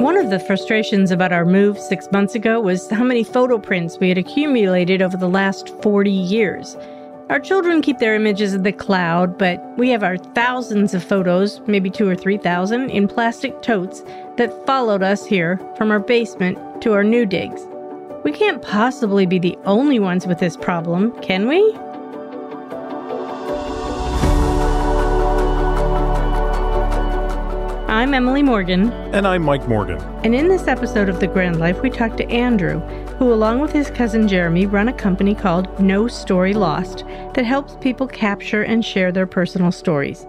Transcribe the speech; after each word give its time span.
One 0.00 0.16
of 0.16 0.30
the 0.30 0.40
frustrations 0.40 1.10
about 1.10 1.32
our 1.32 1.44
move 1.44 1.78
six 1.78 2.10
months 2.10 2.34
ago 2.34 2.60
was 2.60 2.88
how 2.90 3.04
many 3.04 3.22
photo 3.22 3.58
prints 3.58 3.98
we 3.98 4.08
had 4.08 4.18
accumulated 4.18 5.02
over 5.02 5.16
the 5.16 5.28
last 5.28 5.68
40 5.82 6.10
years. 6.10 6.76
Our 7.28 7.38
children 7.38 7.80
keep 7.80 7.98
their 7.98 8.14
images 8.14 8.54
in 8.54 8.62
the 8.64 8.72
cloud, 8.72 9.38
but 9.38 9.62
we 9.76 9.90
have 9.90 10.02
our 10.02 10.16
thousands 10.18 10.94
of 10.94 11.04
photos, 11.04 11.60
maybe 11.66 11.90
two 11.90 12.08
or 12.08 12.16
three 12.16 12.38
thousand, 12.38 12.90
in 12.90 13.06
plastic 13.06 13.62
totes 13.62 14.02
that 14.36 14.66
followed 14.66 15.02
us 15.02 15.24
here 15.24 15.60
from 15.76 15.90
our 15.90 16.00
basement 16.00 16.58
to 16.82 16.92
our 16.92 17.04
new 17.04 17.24
digs. 17.24 17.60
We 18.24 18.32
can't 18.32 18.62
possibly 18.62 19.26
be 19.26 19.38
the 19.38 19.56
only 19.64 20.00
ones 20.00 20.26
with 20.26 20.40
this 20.40 20.56
problem, 20.56 21.12
can 21.20 21.46
we? 21.46 21.60
I'm 27.90 28.14
Emily 28.14 28.44
Morgan. 28.44 28.92
And 29.12 29.26
I'm 29.26 29.42
Mike 29.42 29.66
Morgan. 29.66 29.98
And 30.22 30.32
in 30.32 30.46
this 30.46 30.68
episode 30.68 31.08
of 31.08 31.18
The 31.18 31.26
Grand 31.26 31.58
Life, 31.58 31.82
we 31.82 31.90
talk 31.90 32.16
to 32.18 32.30
Andrew, 32.30 32.78
who, 33.18 33.32
along 33.32 33.58
with 33.58 33.72
his 33.72 33.90
cousin 33.90 34.28
Jeremy, 34.28 34.66
run 34.66 34.86
a 34.86 34.92
company 34.92 35.34
called 35.34 35.80
No 35.80 36.06
Story 36.06 36.54
Lost 36.54 37.04
that 37.34 37.44
helps 37.44 37.74
people 37.80 38.06
capture 38.06 38.62
and 38.62 38.84
share 38.84 39.10
their 39.10 39.26
personal 39.26 39.72
stories. 39.72 40.24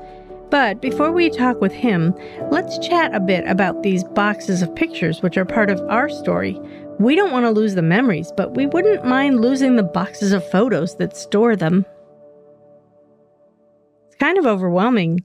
But 0.49 0.81
before 0.81 1.11
we 1.11 1.29
talk 1.29 1.61
with 1.61 1.71
him, 1.71 2.15
let's 2.49 2.79
chat 2.79 3.13
a 3.13 3.19
bit 3.19 3.47
about 3.47 3.83
these 3.83 4.03
boxes 4.03 4.63
of 4.63 4.73
pictures, 4.73 5.21
which 5.21 5.37
are 5.37 5.45
part 5.45 5.69
of 5.69 5.79
our 5.81 6.09
story. 6.09 6.59
We 6.97 7.15
don't 7.15 7.31
want 7.31 7.45
to 7.45 7.51
lose 7.51 7.75
the 7.75 7.83
memories, 7.83 8.33
but 8.35 8.55
we 8.55 8.65
wouldn't 8.65 9.05
mind 9.05 9.39
losing 9.39 9.75
the 9.75 9.83
boxes 9.83 10.31
of 10.31 10.49
photos 10.49 10.95
that 10.95 11.15
store 11.15 11.55
them. 11.55 11.85
It's 14.07 14.15
kind 14.15 14.39
of 14.39 14.47
overwhelming 14.47 15.19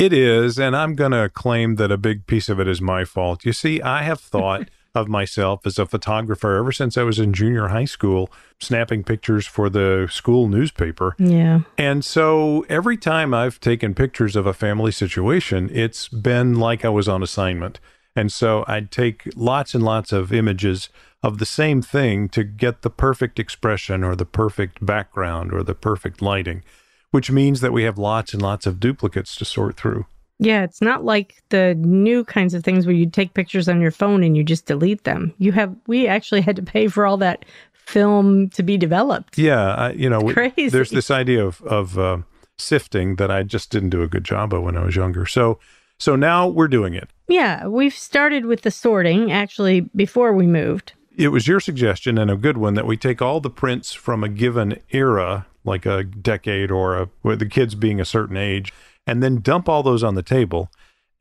it 0.00 0.14
is, 0.14 0.58
and 0.58 0.74
I'm 0.74 0.94
going 0.94 1.12
to 1.12 1.28
claim 1.28 1.76
that 1.76 1.92
a 1.92 1.98
big 1.98 2.26
piece 2.26 2.48
of 2.48 2.58
it 2.58 2.66
is 2.66 2.80
my 2.80 3.04
fault. 3.04 3.44
You 3.44 3.52
see, 3.52 3.82
I 3.82 4.02
have 4.02 4.18
thought 4.18 4.70
of 4.94 5.08
myself 5.08 5.66
as 5.66 5.78
a 5.78 5.86
photographer 5.86 6.56
ever 6.56 6.72
since 6.72 6.96
I 6.96 7.02
was 7.02 7.18
in 7.18 7.34
junior 7.34 7.68
high 7.68 7.84
school, 7.84 8.30
snapping 8.58 9.04
pictures 9.04 9.46
for 9.46 9.68
the 9.68 10.08
school 10.10 10.48
newspaper. 10.48 11.14
Yeah. 11.18 11.60
And 11.76 12.04
so 12.04 12.64
every 12.68 12.96
time 12.96 13.34
I've 13.34 13.60
taken 13.60 13.94
pictures 13.94 14.36
of 14.36 14.46
a 14.46 14.54
family 14.54 14.90
situation, 14.90 15.70
it's 15.70 16.08
been 16.08 16.54
like 16.54 16.84
I 16.84 16.88
was 16.88 17.06
on 17.06 17.22
assignment. 17.22 17.78
And 18.16 18.32
so 18.32 18.64
I'd 18.66 18.90
take 18.90 19.28
lots 19.36 19.74
and 19.74 19.84
lots 19.84 20.12
of 20.12 20.32
images 20.32 20.88
of 21.22 21.38
the 21.38 21.46
same 21.46 21.82
thing 21.82 22.28
to 22.30 22.42
get 22.42 22.82
the 22.82 22.90
perfect 22.90 23.38
expression 23.38 24.02
or 24.02 24.16
the 24.16 24.24
perfect 24.24 24.84
background 24.84 25.52
or 25.52 25.62
the 25.62 25.74
perfect 25.74 26.22
lighting 26.22 26.64
which 27.10 27.30
means 27.30 27.60
that 27.60 27.72
we 27.72 27.84
have 27.84 27.98
lots 27.98 28.32
and 28.32 28.42
lots 28.42 28.66
of 28.66 28.80
duplicates 28.80 29.36
to 29.36 29.44
sort 29.44 29.76
through. 29.76 30.06
Yeah, 30.38 30.62
it's 30.64 30.80
not 30.80 31.04
like 31.04 31.42
the 31.50 31.74
new 31.74 32.24
kinds 32.24 32.54
of 32.54 32.64
things 32.64 32.86
where 32.86 32.94
you 32.94 33.08
take 33.08 33.34
pictures 33.34 33.68
on 33.68 33.80
your 33.80 33.90
phone 33.90 34.22
and 34.22 34.36
you 34.36 34.42
just 34.42 34.64
delete 34.64 35.04
them. 35.04 35.34
You 35.38 35.52
have 35.52 35.74
we 35.86 36.08
actually 36.08 36.40
had 36.48 36.56
to 36.56 36.62
pay 36.62 36.88
for 36.88 37.06
all 37.06 37.18
that 37.18 37.44
film 37.74 38.48
to 38.50 38.62
be 38.62 38.78
developed. 38.78 39.36
Yeah, 39.36 39.74
I, 39.74 39.92
you 39.92 40.08
know, 40.08 40.20
we, 40.20 40.68
there's 40.68 40.90
this 40.90 41.10
idea 41.10 41.44
of 41.44 41.60
of 41.62 41.98
uh, 41.98 42.18
sifting 42.58 43.16
that 43.16 43.30
I 43.30 43.42
just 43.42 43.70
didn't 43.70 43.90
do 43.90 44.02
a 44.02 44.08
good 44.08 44.24
job 44.24 44.54
of 44.54 44.62
when 44.62 44.76
I 44.76 44.84
was 44.84 44.96
younger. 44.96 45.26
So 45.26 45.58
so 45.98 46.16
now 46.16 46.48
we're 46.48 46.68
doing 46.68 46.94
it. 46.94 47.10
Yeah, 47.28 47.66
we've 47.66 47.94
started 47.94 48.46
with 48.46 48.62
the 48.62 48.70
sorting 48.70 49.30
actually 49.30 49.82
before 49.94 50.32
we 50.32 50.46
moved. 50.46 50.94
It 51.14 51.28
was 51.28 51.46
your 51.46 51.60
suggestion 51.60 52.16
and 52.16 52.30
a 52.30 52.36
good 52.36 52.56
one 52.56 52.74
that 52.74 52.86
we 52.86 52.96
take 52.96 53.20
all 53.20 53.40
the 53.40 53.50
prints 53.50 53.92
from 53.92 54.24
a 54.24 54.28
given 54.28 54.80
era 54.90 55.46
like 55.64 55.86
a 55.86 56.04
decade 56.04 56.70
or 56.70 56.96
a, 56.96 57.08
with 57.22 57.38
the 57.38 57.46
kids 57.46 57.74
being 57.74 58.00
a 58.00 58.04
certain 58.04 58.36
age, 58.36 58.72
and 59.06 59.22
then 59.22 59.40
dump 59.40 59.68
all 59.68 59.82
those 59.82 60.04
on 60.04 60.14
the 60.14 60.22
table 60.22 60.70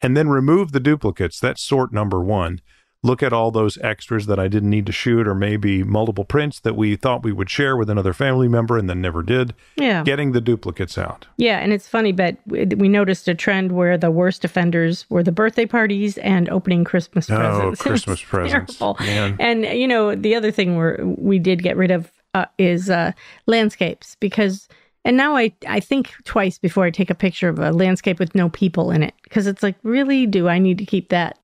and 0.02 0.16
then 0.16 0.30
remove 0.30 0.72
the 0.72 0.80
duplicates. 0.80 1.40
That's 1.40 1.62
sort 1.62 1.92
number 1.92 2.22
one. 2.22 2.62
Look 3.02 3.24
at 3.24 3.32
all 3.32 3.50
those 3.50 3.78
extras 3.78 4.26
that 4.26 4.40
I 4.40 4.50
didn't 4.50 4.70
need 4.70 4.86
to 4.88 4.92
shoot, 4.92 5.26
or 5.26 5.34
maybe 5.34 5.86
multiple 5.86 6.26
prints 6.26 6.60
that 6.60 6.76
we 6.76 6.98
thought 6.98 7.24
we 7.24 7.32
would 7.32 7.50
share 7.50 7.78
with 7.78 7.90
another 7.90 8.12
family 8.12 8.50
member 8.50 8.78
and 8.78 8.90
then 8.90 9.00
never 9.00 9.24
did. 9.24 9.54
Yeah. 9.78 10.04
Getting 10.04 10.34
the 10.34 10.42
duplicates 10.42 10.98
out. 10.98 11.26
Yeah. 11.38 11.60
And 11.60 11.72
it's 11.72 11.88
funny, 11.88 12.12
but 12.12 12.36
we 12.46 12.90
noticed 12.90 13.30
a 13.30 13.36
trend 13.36 13.72
where 13.72 13.98
the 13.98 14.12
worst 14.12 14.44
offenders 14.44 15.06
were 15.10 15.24
the 15.24 15.32
birthday 15.32 15.66
parties 15.66 16.18
and 16.18 16.50
opening 16.50 16.84
Christmas 16.84 17.30
oh, 17.30 17.38
presents. 17.38 17.82
Christmas 17.82 18.22
presents. 18.22 18.82
Man. 18.82 19.38
And, 19.40 19.64
you 19.64 19.88
know, 19.88 20.14
the 20.14 20.36
other 20.36 20.52
thing 20.52 20.76
where 20.76 21.00
we 21.02 21.40
did 21.40 21.64
get 21.64 21.78
rid 21.78 21.92
of 21.92 22.12
uh, 22.34 22.46
is 22.58 22.90
uh, 22.90 23.12
landscapes 23.48 24.16
because 24.20 24.68
and 25.06 25.16
now 25.16 25.36
I, 25.36 25.54
I 25.68 25.80
think 25.80 26.14
twice 26.26 26.58
before 26.58 26.84
I 26.84 26.92
take 26.92 27.10
a 27.10 27.16
picture 27.16 27.50
of 27.50 27.58
a 27.60 27.72
landscape 27.72 28.20
with 28.20 28.36
no 28.36 28.50
people 28.50 28.92
in 28.92 29.02
it 29.02 29.14
because 29.24 29.48
it's 29.48 29.64
like, 29.64 29.76
really, 29.82 30.26
do 30.26 30.48
I 30.48 30.60
need 30.60 30.78
to 30.80 30.86
keep 30.86 31.10
that? 31.10 31.40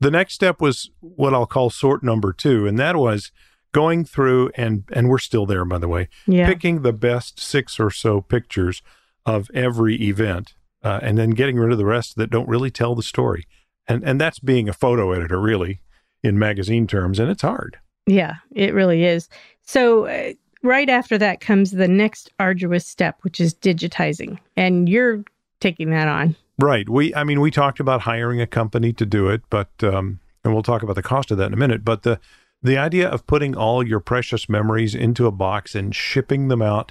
The 0.00 0.10
next 0.10 0.34
step 0.34 0.60
was 0.60 0.90
what 1.00 1.34
I'll 1.34 1.46
call 1.46 1.70
sort 1.70 2.02
number 2.02 2.32
two, 2.32 2.66
and 2.66 2.78
that 2.78 2.96
was 2.96 3.32
going 3.72 4.04
through 4.04 4.50
and 4.56 4.84
and 4.92 5.08
we're 5.08 5.18
still 5.18 5.46
there 5.46 5.64
by 5.64 5.78
the 5.78 5.88
way, 5.88 6.08
yeah. 6.26 6.46
picking 6.46 6.82
the 6.82 6.92
best 6.92 7.38
six 7.38 7.78
or 7.78 7.90
so 7.90 8.20
pictures 8.20 8.82
of 9.26 9.50
every 9.54 9.96
event, 10.02 10.54
uh, 10.82 11.00
and 11.02 11.18
then 11.18 11.30
getting 11.30 11.56
rid 11.56 11.72
of 11.72 11.78
the 11.78 11.84
rest 11.84 12.16
that 12.16 12.30
don't 12.30 12.48
really 12.48 12.70
tell 12.70 12.94
the 12.94 13.02
story, 13.02 13.46
and 13.86 14.02
and 14.04 14.20
that's 14.20 14.38
being 14.38 14.68
a 14.68 14.72
photo 14.72 15.12
editor 15.12 15.40
really 15.40 15.80
in 16.22 16.38
magazine 16.38 16.86
terms, 16.86 17.18
and 17.18 17.30
it's 17.30 17.42
hard. 17.42 17.78
Yeah, 18.06 18.36
it 18.52 18.74
really 18.74 19.04
is. 19.04 19.28
So, 19.70 20.06
uh, 20.06 20.32
right 20.64 20.88
after 20.88 21.16
that 21.18 21.40
comes 21.40 21.70
the 21.70 21.86
next 21.86 22.32
arduous 22.40 22.84
step, 22.84 23.18
which 23.20 23.40
is 23.40 23.54
digitizing. 23.54 24.36
And 24.56 24.88
you're 24.88 25.22
taking 25.60 25.90
that 25.90 26.08
on. 26.08 26.34
Right. 26.58 26.88
We, 26.88 27.14
I 27.14 27.22
mean, 27.22 27.40
we 27.40 27.52
talked 27.52 27.78
about 27.78 28.00
hiring 28.00 28.40
a 28.40 28.48
company 28.48 28.92
to 28.94 29.06
do 29.06 29.28
it, 29.28 29.42
but, 29.48 29.70
um, 29.84 30.18
and 30.42 30.52
we'll 30.52 30.64
talk 30.64 30.82
about 30.82 30.96
the 30.96 31.04
cost 31.04 31.30
of 31.30 31.38
that 31.38 31.46
in 31.46 31.52
a 31.52 31.56
minute. 31.56 31.84
But 31.84 32.02
the, 32.02 32.18
the 32.60 32.78
idea 32.78 33.08
of 33.08 33.28
putting 33.28 33.56
all 33.56 33.86
your 33.86 34.00
precious 34.00 34.48
memories 34.48 34.92
into 34.92 35.28
a 35.28 35.30
box 35.30 35.76
and 35.76 35.94
shipping 35.94 36.48
them 36.48 36.62
out 36.62 36.90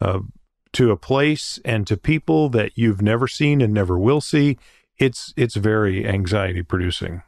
uh, 0.00 0.18
to 0.72 0.90
a 0.90 0.96
place 0.96 1.60
and 1.64 1.86
to 1.86 1.96
people 1.96 2.48
that 2.48 2.72
you've 2.74 3.00
never 3.00 3.28
seen 3.28 3.60
and 3.60 3.72
never 3.72 3.96
will 3.96 4.20
see, 4.20 4.58
it's 4.98 5.32
it's 5.36 5.54
very 5.54 6.04
anxiety 6.04 6.64
producing. 6.64 7.22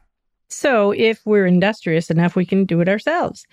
So, 0.49 0.91
if 0.91 1.25
we're 1.25 1.47
industrious 1.47 2.11
enough, 2.11 2.35
we 2.35 2.45
can 2.45 2.65
do 2.65 2.81
it 2.81 2.89
ourselves. 2.89 3.47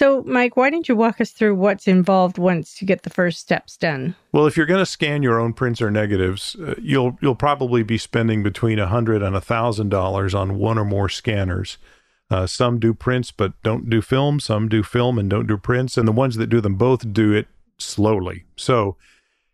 So, 0.00 0.22
Mike, 0.22 0.56
why 0.56 0.70
don't 0.70 0.88
you 0.88 0.96
walk 0.96 1.20
us 1.20 1.30
through 1.30 1.56
what's 1.56 1.86
involved 1.86 2.38
once 2.38 2.80
you 2.80 2.86
get 2.86 3.02
the 3.02 3.10
first 3.10 3.38
steps 3.38 3.76
done? 3.76 4.14
Well, 4.32 4.46
if 4.46 4.56
you're 4.56 4.64
going 4.64 4.80
to 4.80 4.86
scan 4.86 5.22
your 5.22 5.38
own 5.38 5.52
prints 5.52 5.82
or 5.82 5.90
negatives, 5.90 6.56
uh, 6.56 6.72
you'll 6.80 7.18
you'll 7.20 7.34
probably 7.34 7.82
be 7.82 7.98
spending 7.98 8.42
between 8.42 8.78
a 8.78 8.86
hundred 8.86 9.22
and 9.22 9.36
a 9.36 9.42
thousand 9.42 9.90
dollars 9.90 10.34
on 10.34 10.58
one 10.58 10.78
or 10.78 10.86
more 10.86 11.10
scanners. 11.10 11.76
Uh, 12.30 12.46
some 12.46 12.78
do 12.78 12.94
prints 12.94 13.30
but 13.30 13.52
don't 13.62 13.90
do 13.90 14.00
film. 14.00 14.40
Some 14.40 14.70
do 14.70 14.82
film 14.82 15.18
and 15.18 15.28
don't 15.28 15.46
do 15.46 15.58
prints, 15.58 15.98
and 15.98 16.08
the 16.08 16.12
ones 16.12 16.36
that 16.36 16.46
do 16.46 16.62
them 16.62 16.76
both 16.76 17.12
do 17.12 17.34
it 17.34 17.48
slowly. 17.76 18.44
So, 18.56 18.96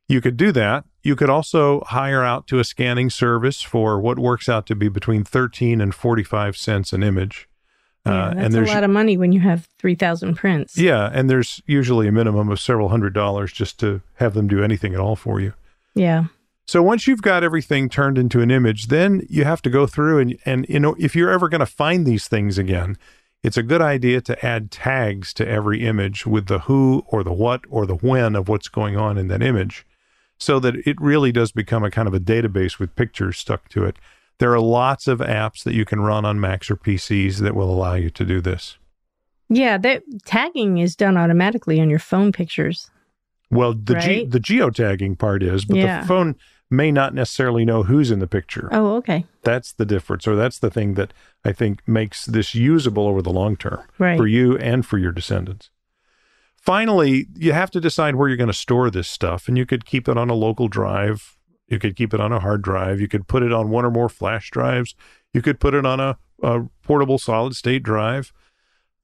you 0.07 0.21
could 0.21 0.37
do 0.37 0.53
that. 0.53 0.85
You 1.03 1.17
could 1.17 1.29
also 1.29 1.81
hire 1.89 2.23
out 2.23 2.47
to 2.47 2.61
a 2.61 2.65
scanning 2.65 3.11
service 3.11 3.63
for 3.63 4.01
what 4.01 4.17
works 4.17 4.49
out 4.49 4.67
to 4.67 4.77
be 4.77 4.89
between 4.89 5.25
13 5.25 5.81
and 5.81 5.93
45 5.93 6.57
cents 6.57 6.93
an 6.93 7.03
image. 7.03 7.49
Yeah, 8.07 8.13
uh, 8.13 8.35
that's 8.35 8.45
and 8.45 8.55
there's 8.55 8.71
a 8.71 8.75
lot 8.75 8.85
of 8.85 8.91
money 8.91 9.17
when 9.17 9.33
you 9.33 9.41
have 9.41 9.69
3,000 9.79 10.35
prints. 10.37 10.79
Yeah, 10.79 11.11
and 11.13 11.29
there's 11.29 11.61
usually 11.67 12.09
a 12.09 12.13
minimum 12.13 12.49
of 12.49 12.61
several 12.61 12.89
hundred 12.89 13.15
dollars 13.15 13.53
just 13.53 13.81
to 13.81 14.01
have 14.15 14.35
them 14.35 14.49
do 14.49 14.63
anything 14.63 14.95
at 14.95 15.01
all 15.01 15.17
for 15.17 15.41
you. 15.41 15.53
Yeah. 15.95 16.27
So 16.67 16.83
once 16.83 17.07
you've 17.07 17.23
got 17.23 17.45
everything 17.45 17.89
turned 17.89 18.19
into 18.19 18.41
an 18.41 18.51
image, 18.51 18.89
then 18.89 19.25
you 19.29 19.45
have 19.45 19.63
to 19.63 19.71
go 19.71 19.87
through 19.87 20.19
and 20.19 20.39
and 20.45 20.67
you 20.69 20.81
know 20.81 20.97
if 20.99 21.15
you're 21.15 21.31
ever 21.31 21.49
going 21.49 21.61
to 21.61 21.67
find 21.67 22.07
these 22.07 22.29
things 22.29 22.59
again, 22.59 22.97
it's 23.43 23.57
a 23.57 23.63
good 23.63 23.83
idea 23.83 24.21
to 24.23 24.45
add 24.45 24.71
tags 24.71 25.33
to 25.35 25.47
every 25.47 25.87
image 25.87 26.27
with 26.27 26.47
the 26.47 26.61
who 26.61 27.05
or 27.07 27.23
the 27.23 27.33
what 27.33 27.61
or 27.71 27.87
the 27.87 27.95
when 27.95 28.35
of 28.35 28.49
what's 28.49 28.69
going 28.69 28.97
on 28.97 29.17
in 29.17 29.29
that 29.29 29.43
image 29.43 29.87
so 30.39 30.59
that 30.61 30.75
it 30.87 31.01
really 31.01 31.33
does 31.33 31.53
become 31.53 31.85
a 31.85 31.91
kind 31.91 32.09
of 32.09 32.15
a 32.15 32.21
database 32.21 32.79
with 32.79 32.97
pictures 32.97 33.39
stuck 33.39 33.69
to 33.71 33.85
it. 33.85 33.97
There 34.39 34.53
are 34.53 34.61
lots 34.61 35.09
of 35.09 35.21
apps 35.21 35.63
that 35.65 35.75
you 35.75 35.85
can 35.85 36.01
run 36.01 36.25
on 36.25 36.41
Macs 36.41 36.71
or 36.71 36.77
PCs 36.77 37.39
that 37.39 37.55
will 37.55 37.71
allow 37.71 37.95
you 37.95 38.11
to 38.11 38.25
do 38.25 38.41
this. 38.41 38.77
Yeah, 39.49 39.79
that 39.79 40.03
tagging 40.25 40.79
is 40.79 40.97
done 40.97 41.17
automatically 41.17 41.81
on 41.81 41.89
your 41.89 41.99
phone 41.99 42.33
pictures. 42.33 42.91
Well, 43.51 43.75
the 43.75 43.95
right? 43.95 44.29
ge- 44.29 44.31
the 44.31 44.41
geotagging 44.41 45.19
part 45.19 45.43
is, 45.43 45.65
but 45.65 45.77
yeah. 45.77 46.01
the 46.01 46.09
phone 46.09 46.37
may 46.69 46.91
not 46.91 47.15
necessarily 47.15 47.65
know 47.65 47.85
who's 47.85 48.11
in 48.11 48.19
the 48.19 48.27
picture. 48.27 48.69
Oh, 48.73 48.97
okay. 48.97 49.25
That's 49.43 49.73
the 49.73 49.87
difference, 49.87 50.27
or 50.27 50.35
that's 50.35 50.59
the 50.59 50.71
thing 50.71 50.95
that 50.95 51.13
I 51.45 51.53
think 51.53 51.87
makes 51.87 52.27
this 52.27 52.55
usable 52.55 53.07
over 53.07 53.23
the 53.23 53.33
long 53.33 53.57
term 53.57 53.85
right. 53.99 54.19
for 54.19 54.27
you 54.27 54.59
and 54.59 54.85
for 54.85 54.99
your 54.99 55.13
descendants. 55.13 55.71
Finally, 56.57 57.27
you 57.37 57.53
have 57.53 57.71
to 57.71 57.81
decide 57.81 58.17
where 58.17 58.29
you're 58.29 58.37
going 58.37 58.49
to 58.49 58.53
store 58.53 58.91
this 58.91 59.07
stuff, 59.07 59.47
and 59.47 59.57
you 59.57 59.65
could 59.65 59.87
keep 59.87 60.09
it 60.09 60.19
on 60.19 60.29
a 60.29 60.35
local 60.35 60.67
drive 60.67 61.36
you 61.69 61.79
could 61.79 61.97
keep 61.97 62.15
it 62.15 62.21
on 62.21 62.33
a 62.33 62.41
hard 62.41 62.63
drive. 62.63 63.01
You 63.01 63.09
could 63.09 63.27
put 63.27 63.43
it 63.43 63.53
on 63.53 63.71
one 63.71 63.85
or 63.85 63.91
more 63.91 64.09
flash 64.09 64.51
drives. 64.51 64.95
You 65.33 65.43
could 65.43 65.61
put 65.61 65.75
it 65.75 65.85
on 65.85 66.01
a, 66.01 66.19
a 66.43 66.63
portable 66.83 67.19
solid 67.19 67.55
state 67.57 67.83
drive. 67.83 68.33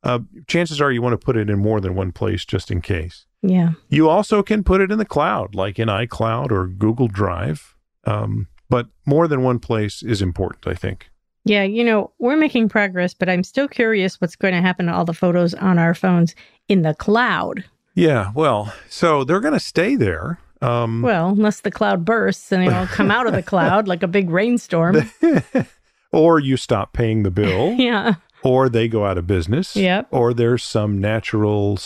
Uh, 0.03 0.21
chances 0.47 0.81
are 0.81 0.91
you 0.91 1.03
want 1.03 1.13
to 1.13 1.25
put 1.25 1.37
it 1.37 1.49
in 1.49 1.59
more 1.59 1.81
than 1.81 1.95
one 1.95 2.13
place 2.13 2.45
just 2.45 2.71
in 2.71 2.81
case. 2.81 3.27
Yeah. 3.43 3.73
You 3.89 4.09
also 4.09 4.43
can 4.43 4.65
put 4.65 4.81
it 4.81 4.91
in 4.91 4.99
the 4.99 5.05
cloud, 5.05 5.55
like 5.55 5.79
in 5.79 5.89
iCloud 5.89 6.51
or 6.51 6.67
Google 6.67 7.09
Drive. 7.09 7.77
Um, 8.05 8.49
but 8.69 8.89
more 9.05 9.29
than 9.29 9.43
one 9.43 9.59
place 9.59 10.03
is 10.03 10.23
important, 10.23 10.67
I 10.67 10.75
think. 10.75 11.11
Yeah, 11.45 11.65
you 11.65 11.83
know, 11.83 12.13
we're 12.19 12.37
making 12.37 12.69
progress, 12.69 13.15
but 13.15 13.29
I'm 13.29 13.43
still 13.43 13.69
curious 13.69 14.21
what's 14.21 14.37
going 14.37 14.55
to 14.55 14.61
happen 14.61 14.87
to 14.87 14.95
all 14.95 15.05
the 15.05 15.13
photos 15.13 15.55
on 15.55 15.79
our 15.79 15.93
phones 15.93 16.35
in 16.69 16.83
the 16.83 16.95
cloud. 16.95 17.65
Yeah, 17.95 18.31
well, 18.35 18.73
so 18.89 19.25
they're 19.25 19.41
going 19.41 19.55
to 19.55 19.61
stay 19.61 19.97
there. 19.97 20.39
Um, 20.63 21.03
well, 21.03 21.31
unless 21.31 21.61
the 21.61 21.71
cloud 21.71 22.05
bursts 22.05 22.53
and 22.53 22.65
it 22.65 22.73
all 22.73 22.87
come 22.87 23.11
out 23.11 23.27
of 23.27 23.33
the 23.33 23.43
cloud 23.43 23.89
like 23.89 24.03
a 24.03 24.09
big 24.09 24.31
rainstorm. 24.31 25.11
or 26.13 26.39
you 26.39 26.57
stop 26.57 26.93
paying 26.93 27.23
the 27.23 27.31
bill. 27.31 27.73
yeah. 27.79 28.15
Or 28.45 28.69
they 28.69 28.89
go 28.89 29.05
out 29.07 29.19
of 29.19 29.27
business. 29.27 29.77
Yep. 29.77 30.09
Or 30.11 30.35
there's 30.35 30.65
some 30.65 31.01
natural 31.01 31.79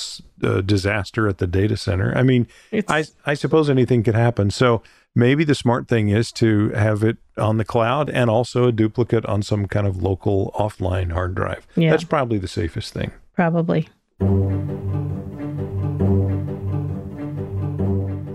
uh, 0.42 0.62
disaster 0.62 1.28
at 1.28 1.38
the 1.38 1.46
data 1.46 1.76
center. 1.76 2.16
I 2.16 2.22
mean, 2.22 2.46
I, 2.88 3.04
I 3.26 3.34
suppose 3.34 3.68
anything 3.68 4.02
could 4.02 4.14
happen. 4.14 4.50
So 4.50 4.82
maybe 5.14 5.44
the 5.44 5.54
smart 5.54 5.86
thing 5.86 6.08
is 6.08 6.32
to 6.32 6.70
have 6.70 7.02
it 7.02 7.18
on 7.36 7.58
the 7.58 7.64
cloud 7.64 8.08
and 8.08 8.30
also 8.30 8.68
a 8.68 8.72
duplicate 8.72 9.26
on 9.26 9.42
some 9.42 9.66
kind 9.66 9.86
of 9.86 10.02
local 10.02 10.50
offline 10.58 11.12
hard 11.12 11.34
drive. 11.34 11.66
Yeah. 11.76 11.90
That's 11.90 12.04
probably 12.04 12.38
the 12.38 12.48
safest 12.48 12.94
thing. 12.94 13.12
Probably. 13.34 13.88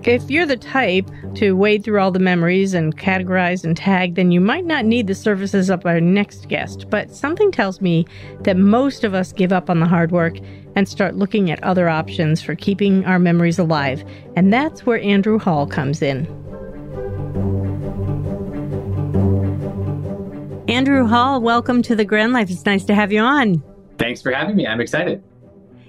If 0.04 0.32
you're 0.32 0.48
the 0.48 0.58
type 0.58 1.08
to 1.36 1.56
wade 1.56 1.84
through 1.84 2.00
all 2.00 2.12
the 2.12 2.18
memories 2.18 2.74
and 2.74 2.98
categorize 2.98 3.64
and 3.64 3.78
tag, 3.78 4.16
then 4.16 4.32
you 4.32 4.42
might 4.42 4.66
not 4.66 4.84
need 4.84 5.06
the 5.06 5.14
services 5.14 5.70
of 5.70 5.86
our 5.86 6.02
next 6.02 6.48
guest. 6.48 6.90
But 6.90 7.12
something 7.12 7.52
tells 7.52 7.82
me 7.82 8.08
that 8.40 8.58
most 8.58 9.04
of 9.04 9.14
us 9.14 9.32
give 9.32 9.54
up 9.54 9.70
on 9.70 9.80
the 9.80 9.86
hard 9.86 10.12
work 10.12 10.40
and 10.76 10.90
start 10.90 11.18
looking 11.18 11.52
at 11.52 11.64
other 11.64 11.88
options 11.88 12.42
for 12.42 12.56
keeping 12.56 13.06
our 13.06 13.20
memories 13.20 13.60
alive. 13.60 14.04
And 14.36 14.52
that's 14.52 14.88
where 14.88 15.00
Andrew 15.02 15.38
Hall 15.38 15.68
comes 15.68 16.02
in. 16.02 16.26
Andrew 20.68 21.06
Hall, 21.06 21.42
welcome 21.42 21.84
to 21.84 21.96
the 21.96 22.06
Grand 22.06 22.34
Life. 22.34 22.50
It's 22.50 22.66
nice 22.66 22.86
to 22.86 22.96
have 22.96 23.12
you 23.12 23.20
on. 23.20 23.62
Thanks 24.00 24.20
for 24.24 24.32
having 24.32 24.56
me. 24.56 24.66
I'm 24.66 24.82
excited. 24.82 25.24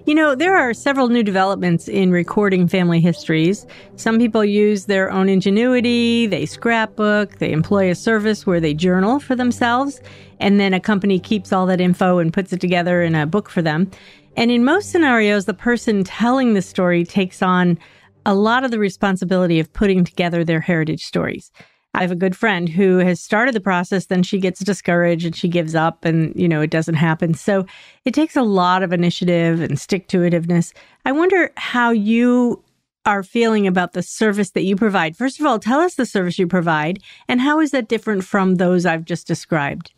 You 0.05 0.17
know, 0.17 0.35
there 0.35 0.57
are 0.57 0.75
several 0.75 1.11
new 1.11 1.23
developments 1.23 1.87
in 1.87 2.11
recording 2.11 2.67
family 2.67 3.01
histories. 3.01 3.65
Some 3.95 4.19
people 4.19 4.45
use 4.45 4.87
their 4.87 5.13
own 5.13 5.29
ingenuity, 5.29 6.27
they 6.27 6.45
scrapbook, 6.45 7.39
they 7.39 7.53
employ 7.53 7.89
a 7.89 7.95
service 7.95 8.45
where 8.45 8.59
they 8.59 8.75
journal 8.75 9.21
for 9.21 9.37
themselves, 9.37 10.01
and 10.41 10.59
then 10.59 10.75
a 10.75 10.81
company 10.81 11.21
keeps 11.21 11.53
all 11.53 11.67
that 11.67 11.81
info 11.81 12.19
and 12.19 12.33
puts 12.33 12.53
it 12.53 12.61
together 12.61 13.01
in 13.01 13.15
a 13.15 13.27
book 13.27 13.49
for 13.49 13.63
them. 13.63 13.89
And 14.37 14.51
in 14.51 14.65
most 14.65 14.91
scenarios, 14.91 15.45
the 15.45 15.55
person 15.55 16.03
telling 16.03 16.55
the 16.55 16.63
story 16.63 17.05
takes 17.05 17.41
on 17.41 17.79
a 18.27 18.35
lot 18.35 18.65
of 18.65 18.73
the 18.73 18.81
responsibility 18.81 19.61
of 19.61 19.73
putting 19.73 20.05
together 20.05 20.45
their 20.45 20.61
heritage 20.61 21.05
stories. 21.05 21.53
I 21.95 22.01
have 22.01 22.11
a 22.11 22.17
good 22.17 22.37
friend 22.37 22.69
who 22.69 22.99
has 22.99 23.21
started 23.21 23.55
the 23.55 23.61
process, 23.61 24.07
then 24.07 24.23
she 24.23 24.39
gets 24.39 24.61
discouraged 24.61 25.27
and 25.27 25.37
she 25.37 25.49
gives 25.49 25.75
up 25.75 26.05
and, 26.05 26.35
you 26.35 26.49
know, 26.49 26.63
it 26.63 26.71
doesn't 26.71 26.95
happen. 26.95 27.35
So 27.35 27.67
it 28.05 28.15
takes 28.15 28.35
a 28.35 28.43
lot 28.43 28.83
of 28.83 28.93
initiative 28.93 29.61
and 29.61 29.79
stick 29.79 30.09
to 30.09 30.19
itiveness. 30.19 30.73
I 31.05 31.13
wonder 31.13 31.51
how 31.57 31.91
you 31.91 32.65
are 33.05 33.23
feeling 33.23 33.67
about 33.67 33.93
the 33.93 34.03
service 34.03 34.51
that 34.51 34.63
you 34.63 34.77
provide. 34.77 35.17
First 35.17 35.41
of 35.41 35.47
all, 35.47 35.59
tell 35.59 35.81
us 35.81 35.95
the 35.95 36.07
service 36.07 36.39
you 36.39 36.47
provide 36.47 37.03
and 37.29 37.41
how 37.41 37.61
is 37.61 37.73
that 37.73 37.89
different 37.89 38.25
from 38.25 38.55
those 38.55 38.87
I've 38.87 39.05
just 39.05 39.27
described? 39.27 39.93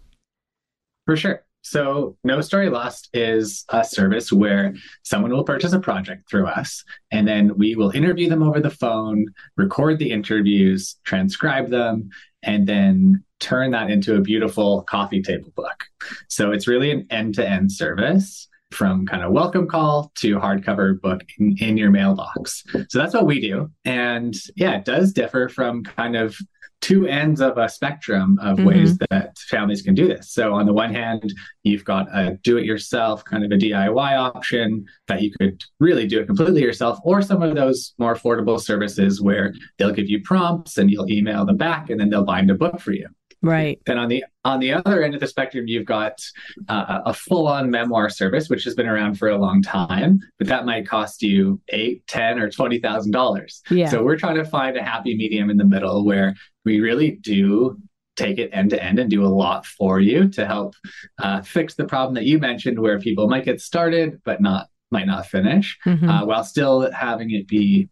For 1.06 1.17
sure. 1.17 1.44
So, 1.65 2.19
No 2.25 2.43
Story 2.43 2.69
Lost 2.69 3.09
is 3.15 3.65
a 3.71 3.83
service 3.83 4.31
where 4.31 4.75
someone 5.03 5.33
will 5.33 5.45
purchase 5.45 5.73
a 5.73 5.81
project 5.81 6.29
through 6.29 6.47
us, 6.47 6.85
and 7.11 7.27
then 7.27 7.57
we 7.57 7.75
will 7.75 7.91
interview 7.91 8.29
them 8.29 8.43
over 8.43 8.61
the 8.61 8.69
phone, 8.69 9.27
record 9.57 9.99
the 9.99 10.11
interviews, 10.11 10.97
transcribe 11.05 11.71
them, 11.71 12.11
and 12.43 12.67
then 12.67 13.25
turn 13.41 13.71
that 13.71 13.91
into 13.91 14.15
a 14.15 14.21
beautiful 14.21 14.83
coffee 14.83 15.23
table 15.23 15.53
book. 15.57 15.85
So, 16.29 16.53
it's 16.53 16.69
really 16.69 16.91
an 16.91 17.07
end 17.09 17.37
to 17.37 17.49
end 17.49 17.73
service 17.73 18.47
from 18.75 19.06
kind 19.06 19.23
of 19.23 19.32
welcome 19.32 19.67
call 19.67 20.11
to 20.17 20.37
hardcover 20.37 21.00
book 21.00 21.23
in, 21.38 21.56
in, 21.59 21.76
your 21.76 21.91
mailbox. 21.91 22.65
So 22.88 22.99
that's 22.99 23.15
what 23.15 23.26
we 23.26 23.41
do. 23.41 23.71
And 23.85 24.35
yeah, 24.56 24.76
it 24.76 24.85
does 24.85 25.12
differ 25.12 25.49
from 25.49 25.85
kind 25.85 26.17
of 26.17 26.37
two 26.85 27.06
ends 27.06 27.41
of 27.41 27.56
a 27.56 27.67
spectrum 27.67 28.38
of 28.43 28.59
mm-hmm. 28.59 28.67
ways 28.67 28.99
that 28.99 29.38
families 29.49 29.81
can 29.81 29.94
do 29.94 30.06
this. 30.06 30.31
So, 30.32 30.53
on 30.53 30.67
the 30.67 30.73
one 30.75 30.93
hand, 30.93 31.32
you've 31.62 31.85
got 31.85 32.06
a 32.15 32.38
do 32.43 32.59
it 32.59 32.67
yourself 32.67 33.25
kind 33.25 33.43
of 33.43 33.50
a 33.50 33.56
DIY 33.56 34.19
option 34.19 34.85
that 35.09 35.23
you 35.23 35.32
could 35.41 35.62
really 35.81 36.06
do 36.06 36.20
it 36.20 36.27
completely 36.27 36.61
yourself, 36.61 36.99
or 37.03 37.23
some 37.23 37.43
of 37.43 37.55
those 37.55 37.94
more 37.99 38.15
affordable 38.15 38.61
services 38.61 39.23
where 39.23 39.55
they'll 39.79 39.93
give 39.93 40.11
you 40.11 40.20
prompts 40.23 40.77
and 40.77 40.91
you'll 40.91 41.09
email 41.09 41.47
them 41.47 41.56
back 41.56 41.88
and 41.88 41.99
then 41.99 42.11
they'll 42.11 42.25
bind 42.25 42.50
a 42.50 42.55
book 42.55 42.79
for 42.79 42.93
you. 42.93 43.09
Right. 43.44 43.81
Then 43.87 43.99
on 43.99 44.08
the 44.08 44.25
on 44.44 44.61
the 44.61 44.73
other 44.73 45.02
end 45.02 45.14
of 45.14 45.20
the 45.20 45.26
spectrum, 45.26 45.67
you've 45.69 45.87
got 45.87 46.20
uh, 46.69 47.00
a 47.06 47.14
full 47.14 47.46
on 47.46 47.70
memoir 47.70 48.08
service, 48.08 48.49
which 48.49 48.64
has 48.64 48.75
been 48.75 48.88
around 48.88 49.19
for 49.19 49.29
a 49.29 49.38
long 49.38 49.62
time, 49.62 50.20
but 50.38 50.49
that 50.49 50.67
might 50.67 50.87
cost 50.88 51.23
you 51.23 51.61
eight, 51.69 52.06
ten, 52.06 52.38
or 52.38 52.50
twenty 52.50 52.79
thousand 52.81 53.12
dollars. 53.12 53.62
Yeah. 53.70 53.88
So 53.88 54.02
we're 54.02 54.17
trying 54.17 54.37
to 54.37 54.44
find 54.44 54.76
a 54.76 54.82
happy 54.82 55.17
medium 55.17 55.50
in 55.50 55.56
the 55.56 55.64
middle 55.64 56.05
where 56.05 56.35
we 56.64 56.81
really 56.81 57.12
do 57.12 57.79
take 58.17 58.38
it 58.38 58.50
end 58.52 58.70
to 58.70 58.82
end 58.82 58.99
and 58.99 59.11
do 59.11 59.25
a 59.25 59.29
lot 59.29 59.67
for 59.67 60.00
you 60.00 60.29
to 60.29 60.46
help 60.46 60.75
uh, 61.19 61.43
fix 61.43 61.75
the 61.75 61.85
problem 61.85 62.14
that 62.14 62.25
you 62.25 62.38
mentioned, 62.38 62.79
where 62.79 62.99
people 62.99 63.29
might 63.29 63.44
get 63.44 63.61
started 63.61 64.20
but 64.25 64.41
not 64.41 64.69
might 64.91 65.06
not 65.06 65.26
finish, 65.26 65.76
mm-hmm. 65.85 66.08
uh, 66.08 66.25
while 66.25 66.44
still 66.44 66.91
having 66.93 67.31
it 67.31 67.49
be 67.49 67.88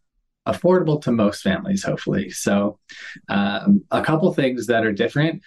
affordable 0.46 1.00
to 1.02 1.12
most 1.12 1.42
families, 1.42 1.84
hopefully. 1.84 2.30
So, 2.30 2.78
um, 3.28 3.82
a 3.90 4.02
couple 4.02 4.32
things 4.32 4.66
that 4.66 4.84
are 4.84 4.92
different. 4.92 5.42